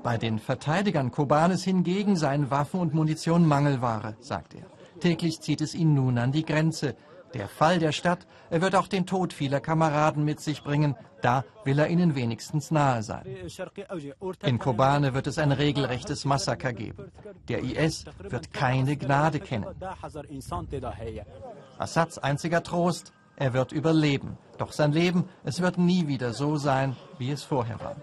Bei 0.03 0.17
den 0.17 0.39
Verteidigern 0.39 1.11
Kobanes 1.11 1.63
hingegen 1.63 2.15
seien 2.15 2.51
Waffen 2.51 2.79
und 2.79 2.93
Munition 2.93 3.45
Mangelware, 3.47 4.15
sagt 4.19 4.53
er. 4.53 4.65
Täglich 4.99 5.41
zieht 5.41 5.61
es 5.61 5.75
ihn 5.75 5.93
nun 5.93 6.17
an 6.17 6.31
die 6.31 6.45
Grenze. 6.45 6.95
Der 7.35 7.49
Fall 7.49 7.79
der 7.79 7.91
Stadt, 7.91 8.25
er 8.49 8.61
wird 8.61 8.75
auch 8.75 8.87
den 8.87 9.05
Tod 9.05 9.33
vieler 9.33 9.59
Kameraden 9.59 10.23
mit 10.23 10.39
sich 10.39 10.63
bringen. 10.63 10.95
Da 11.21 11.43
will 11.65 11.77
er 11.79 11.89
ihnen 11.89 12.15
wenigstens 12.15 12.71
nahe 12.71 13.03
sein. 13.03 13.25
In 14.43 14.57
Kobane 14.57 15.13
wird 15.13 15.27
es 15.27 15.37
ein 15.37 15.51
regelrechtes 15.51 16.23
Massaker 16.23 16.71
geben. 16.71 17.11
Der 17.49 17.61
IS 17.61 18.05
wird 18.19 18.53
keine 18.53 18.95
Gnade 18.95 19.41
kennen. 19.41 19.65
Assads 21.77 22.17
einziger 22.19 22.63
Trost, 22.63 23.11
er 23.35 23.53
wird 23.53 23.73
überleben. 23.73 24.37
Doch 24.57 24.71
sein 24.71 24.93
Leben, 24.93 25.27
es 25.43 25.61
wird 25.61 25.77
nie 25.77 26.07
wieder 26.07 26.33
so 26.33 26.55
sein, 26.55 26.95
wie 27.17 27.31
es 27.31 27.43
vorher 27.43 27.81
war. 27.81 27.97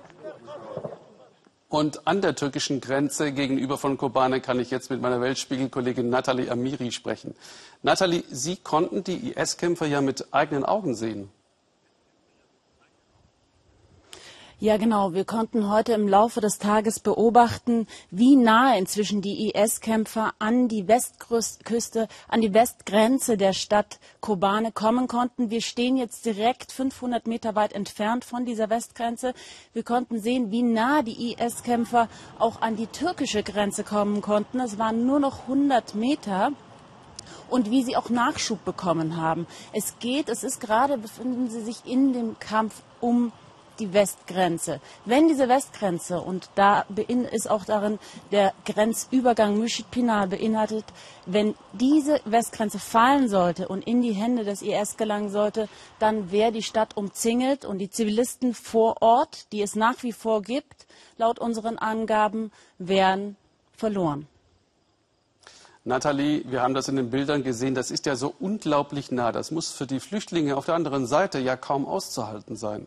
Und 1.73 2.07
an 2.07 2.21
der 2.21 2.35
türkischen 2.35 2.83
Grenze 2.83 3.33
gegenüber 3.33 3.79
von 3.79 3.97
Kobane 3.97 4.43
kann 4.43 4.61
ich 4.61 4.71
jetzt 4.71 4.91
mit 4.91 5.01
meiner 5.01 5.23
Weltspiegel-Kollegin 5.23 6.11
Nathalie 6.11 6.51
Amiri 6.51 6.93
sprechen. 6.93 7.35
Nathalie, 7.81 8.25
Sie 8.31 8.57
konnten 8.57 9.05
die 9.05 9.33
IS-Kämpfer 9.33 9.87
ja 9.87 10.03
mit 10.03 10.35
eigenen 10.35 10.67
Augen 10.67 10.95
sehen. 10.95 11.31
Ja, 14.62 14.77
genau. 14.77 15.12
Wir 15.12 15.25
konnten 15.25 15.68
heute 15.68 15.92
im 15.92 16.07
Laufe 16.07 16.40
des 16.40 16.61
Tages 16.61 17.01
beobachten, 17.01 17.88
wie 18.12 18.37
nahe 18.37 18.79
inzwischen 18.79 19.20
die 19.20 19.51
IS-Kämpfer 19.51 20.35
an 20.38 20.68
die 20.68 20.87
Westküste, 20.87 22.07
an 22.29 22.42
die 22.42 22.55
Westgrenze 22.55 23.37
der 23.37 23.55
Stadt 23.55 23.98
Kobane 24.20 24.70
kommen 24.70 25.09
konnten. 25.09 25.51
Wir 25.51 25.62
stehen 25.62 25.96
jetzt 25.96 26.27
direkt 26.27 26.70
500 26.70 27.27
Meter 27.27 27.57
weit 27.57 27.72
entfernt 27.72 28.25
von 28.25 28.44
dieser 28.44 28.70
Westgrenze. 28.70 29.35
Wir 29.72 29.83
konnten 29.83 30.20
sehen, 30.20 30.53
wie 30.53 30.62
nah 30.62 31.03
die 31.03 31.33
IS-Kämpfer 31.33 32.09
auch 32.38 32.62
an 32.62 32.77
die 32.77 32.87
türkische 32.87 33.42
Grenze 33.42 33.83
kommen 33.83 34.22
konnten. 34.22 34.61
Es 34.61 34.79
waren 34.79 35.05
nur 35.05 35.18
noch 35.18 35.40
100 35.48 35.96
Meter 35.96 36.53
und 37.51 37.68
wie 37.72 37.83
sie 37.83 37.96
auch 37.96 38.11
Nachschub 38.11 38.64
bekommen 38.64 39.16
haben. 39.16 39.48
Es 39.72 39.98
geht, 39.98 40.29
es 40.29 40.44
ist 40.44 40.61
gerade, 40.61 40.98
befinden 40.98 41.51
sie 41.51 41.62
sich 41.62 41.85
in 41.85 42.12
dem 42.12 42.38
Kampf 42.38 42.83
um 43.01 43.33
die 43.79 43.93
Westgrenze. 43.93 44.81
Wenn 45.05 45.29
diese 45.29 45.49
Westgrenze, 45.49 46.21
und 46.21 46.49
da 46.55 46.85
ist 47.31 47.51
auch 47.51 47.65
darin 47.65 47.99
der 48.31 48.53
Grenzübergang 48.65 49.59
Müşit 49.59 49.91
Pinal 49.91 50.29
beinhaltet, 50.29 50.85
wenn 51.27 51.55
diese 51.73 52.21
Westgrenze 52.25 52.79
fallen 52.79 53.29
sollte 53.29 53.69
und 53.69 53.87
in 53.87 54.03
die 54.03 54.13
Hände 54.13 54.45
des 54.45 54.63
IS 54.63 54.97
gelangen 54.97 55.31
sollte, 55.31 55.69
dann 55.99 56.31
wäre 56.31 56.53
die 56.53 56.63
Stadt 56.63 56.97
umzingelt 56.97 57.65
und 57.65 57.79
die 57.79 57.91
Zivilisten 57.91 58.55
vor 58.55 59.03
Ort, 59.03 59.53
die 59.53 59.63
es 59.63 59.75
nach 59.75 60.03
wie 60.03 60.13
vor 60.13 60.43
gibt, 60.43 60.87
laut 61.17 61.39
unseren 61.39 61.79
Angaben, 61.79 62.51
wären 62.79 63.37
verloren. 63.77 64.27
Nathalie, 65.85 66.45
wir 66.47 66.63
haben 66.63 66.75
das 66.75 66.87
in 66.87 66.95
den 66.95 67.11
Bildern 67.11 67.43
gesehen, 67.43 67.75
das 67.75 67.91
ist 67.91 68.07
ja 68.07 68.15
so 68.15 68.33
unglaublich 68.39 69.11
nah. 69.11 69.33
Das 69.33 69.51
muss 69.51 69.73
für 69.73 69.87
die 69.87 69.99
Flüchtlinge 69.99 70.57
auf 70.57 70.67
der 70.67 70.77
anderen 70.77 71.07
Seite 71.07 71.41
ja 71.41 71.57
kaum 71.57 71.87
auszuhalten 71.87 72.55
sein. 72.55 72.87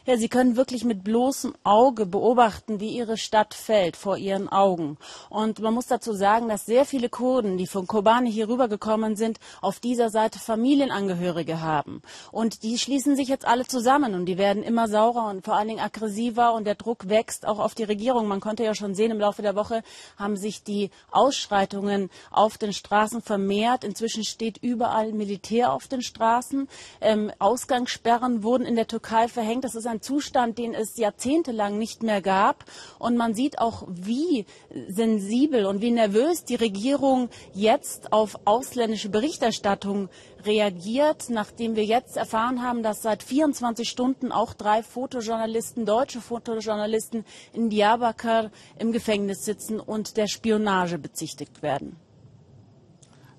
Ja, 0.05 0.17
Sie 0.17 0.29
können 0.29 0.55
wirklich 0.55 0.83
mit 0.83 1.03
bloßem 1.03 1.53
Auge 1.63 2.07
beobachten, 2.07 2.79
wie 2.79 2.89
Ihre 2.89 3.17
Stadt 3.17 3.53
fällt 3.53 3.95
vor 3.95 4.17
Ihren 4.17 4.49
Augen. 4.49 4.97
Und 5.29 5.59
man 5.59 5.75
muss 5.75 5.85
dazu 5.85 6.13
sagen, 6.13 6.47
dass 6.49 6.65
sehr 6.65 6.85
viele 6.85 7.07
Kurden, 7.07 7.57
die 7.57 7.67
von 7.67 7.85
Kobane 7.85 8.27
hier 8.27 8.49
rübergekommen 8.49 9.15
sind, 9.15 9.39
auf 9.61 9.79
dieser 9.79 10.09
Seite 10.09 10.39
Familienangehörige 10.39 11.61
haben. 11.61 12.01
Und 12.31 12.63
die 12.63 12.79
schließen 12.79 13.15
sich 13.15 13.27
jetzt 13.27 13.45
alle 13.45 13.67
zusammen 13.67 14.15
und 14.15 14.25
die 14.25 14.39
werden 14.39 14.63
immer 14.63 14.87
saurer 14.87 15.29
und 15.29 15.45
vor 15.45 15.55
allen 15.55 15.67
Dingen 15.67 15.79
aggressiver 15.79 16.55
und 16.55 16.65
der 16.65 16.73
Druck 16.73 17.07
wächst 17.07 17.45
auch 17.45 17.59
auf 17.59 17.75
die 17.75 17.83
Regierung. 17.83 18.27
Man 18.27 18.39
konnte 18.39 18.63
ja 18.63 18.73
schon 18.73 18.95
sehen, 18.95 19.11
im 19.11 19.19
Laufe 19.19 19.43
der 19.43 19.55
Woche 19.55 19.83
haben 20.17 20.35
sich 20.35 20.63
die 20.63 20.89
Ausschreitungen 21.11 22.09
auf 22.31 22.57
den 22.57 22.73
Straßen 22.73 23.21
vermehrt. 23.21 23.83
Inzwischen 23.83 24.23
steht 24.23 24.57
überall 24.63 25.13
Militär 25.13 25.71
auf 25.71 25.87
den 25.87 26.01
Straßen. 26.01 26.67
Ähm, 27.01 27.31
Ausgangssperren 27.37 28.41
wurden 28.41 28.65
in 28.65 28.75
der 28.75 28.87
Türkei 28.87 29.27
verhängt. 29.27 29.63
Das 29.63 29.75
ist 29.75 29.90
ein 29.91 30.01
Zustand, 30.01 30.57
den 30.57 30.73
es 30.73 30.97
jahrzehntelang 30.97 31.77
nicht 31.77 32.01
mehr 32.01 32.21
gab. 32.21 32.65
Und 32.97 33.17
man 33.17 33.33
sieht 33.33 33.59
auch, 33.59 33.83
wie 33.87 34.45
sensibel 34.87 35.65
und 35.65 35.81
wie 35.81 35.91
nervös 35.91 36.43
die 36.45 36.55
Regierung 36.55 37.29
jetzt 37.53 38.11
auf 38.13 38.39
ausländische 38.45 39.09
Berichterstattung 39.09 40.09
reagiert, 40.45 41.29
nachdem 41.29 41.75
wir 41.75 41.85
jetzt 41.85 42.17
erfahren 42.17 42.63
haben, 42.63 42.83
dass 42.83 43.01
seit 43.01 43.23
24 43.23 43.87
Stunden 43.87 44.31
auch 44.31 44.53
drei 44.53 44.81
Fotojournalisten, 44.81 45.85
deutsche 45.85 46.21
Fotojournalisten 46.21 47.25
in 47.53 47.69
Diyarbakir 47.69 48.51
im 48.79 48.91
Gefängnis 48.91 49.45
sitzen 49.45 49.79
und 49.79 50.17
der 50.17 50.27
Spionage 50.27 50.97
bezichtigt 50.97 51.61
werden. 51.61 51.97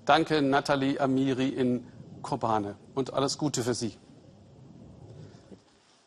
Danke, 0.05 0.41
Nathalie 0.41 0.99
Amiri 0.99 1.49
in 1.49 1.85
Kobane. 2.21 2.75
Und 2.93 3.13
alles 3.13 3.37
Gute 3.37 3.63
für 3.63 3.73
Sie. 3.73 3.93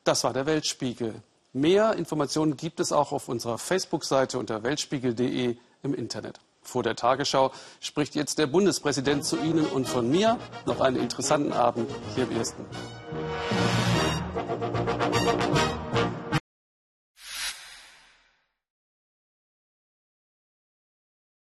Das 0.06 0.22
war 0.22 0.32
der 0.32 0.46
Weltspiegel. 0.46 1.20
Mehr 1.52 1.94
Informationen 1.94 2.56
gibt 2.56 2.78
es 2.78 2.92
auch 2.92 3.10
auf 3.10 3.28
unserer 3.28 3.58
Facebook-Seite 3.58 4.38
unter 4.38 4.62
weltspiegel.de 4.62 5.56
im 5.82 5.94
Internet. 5.94 6.38
Vor 6.62 6.84
der 6.84 6.94
Tagesschau 6.94 7.50
spricht 7.80 8.14
jetzt 8.14 8.38
der 8.38 8.46
Bundespräsident 8.46 9.24
zu 9.24 9.36
Ihnen 9.36 9.66
und 9.66 9.88
von 9.88 10.08
mir 10.08 10.38
noch 10.64 10.80
einen 10.80 10.98
interessanten 10.98 11.52
Abend 11.52 11.90
hier 12.14 12.22
im 12.22 12.36
Ersten. 12.36 12.64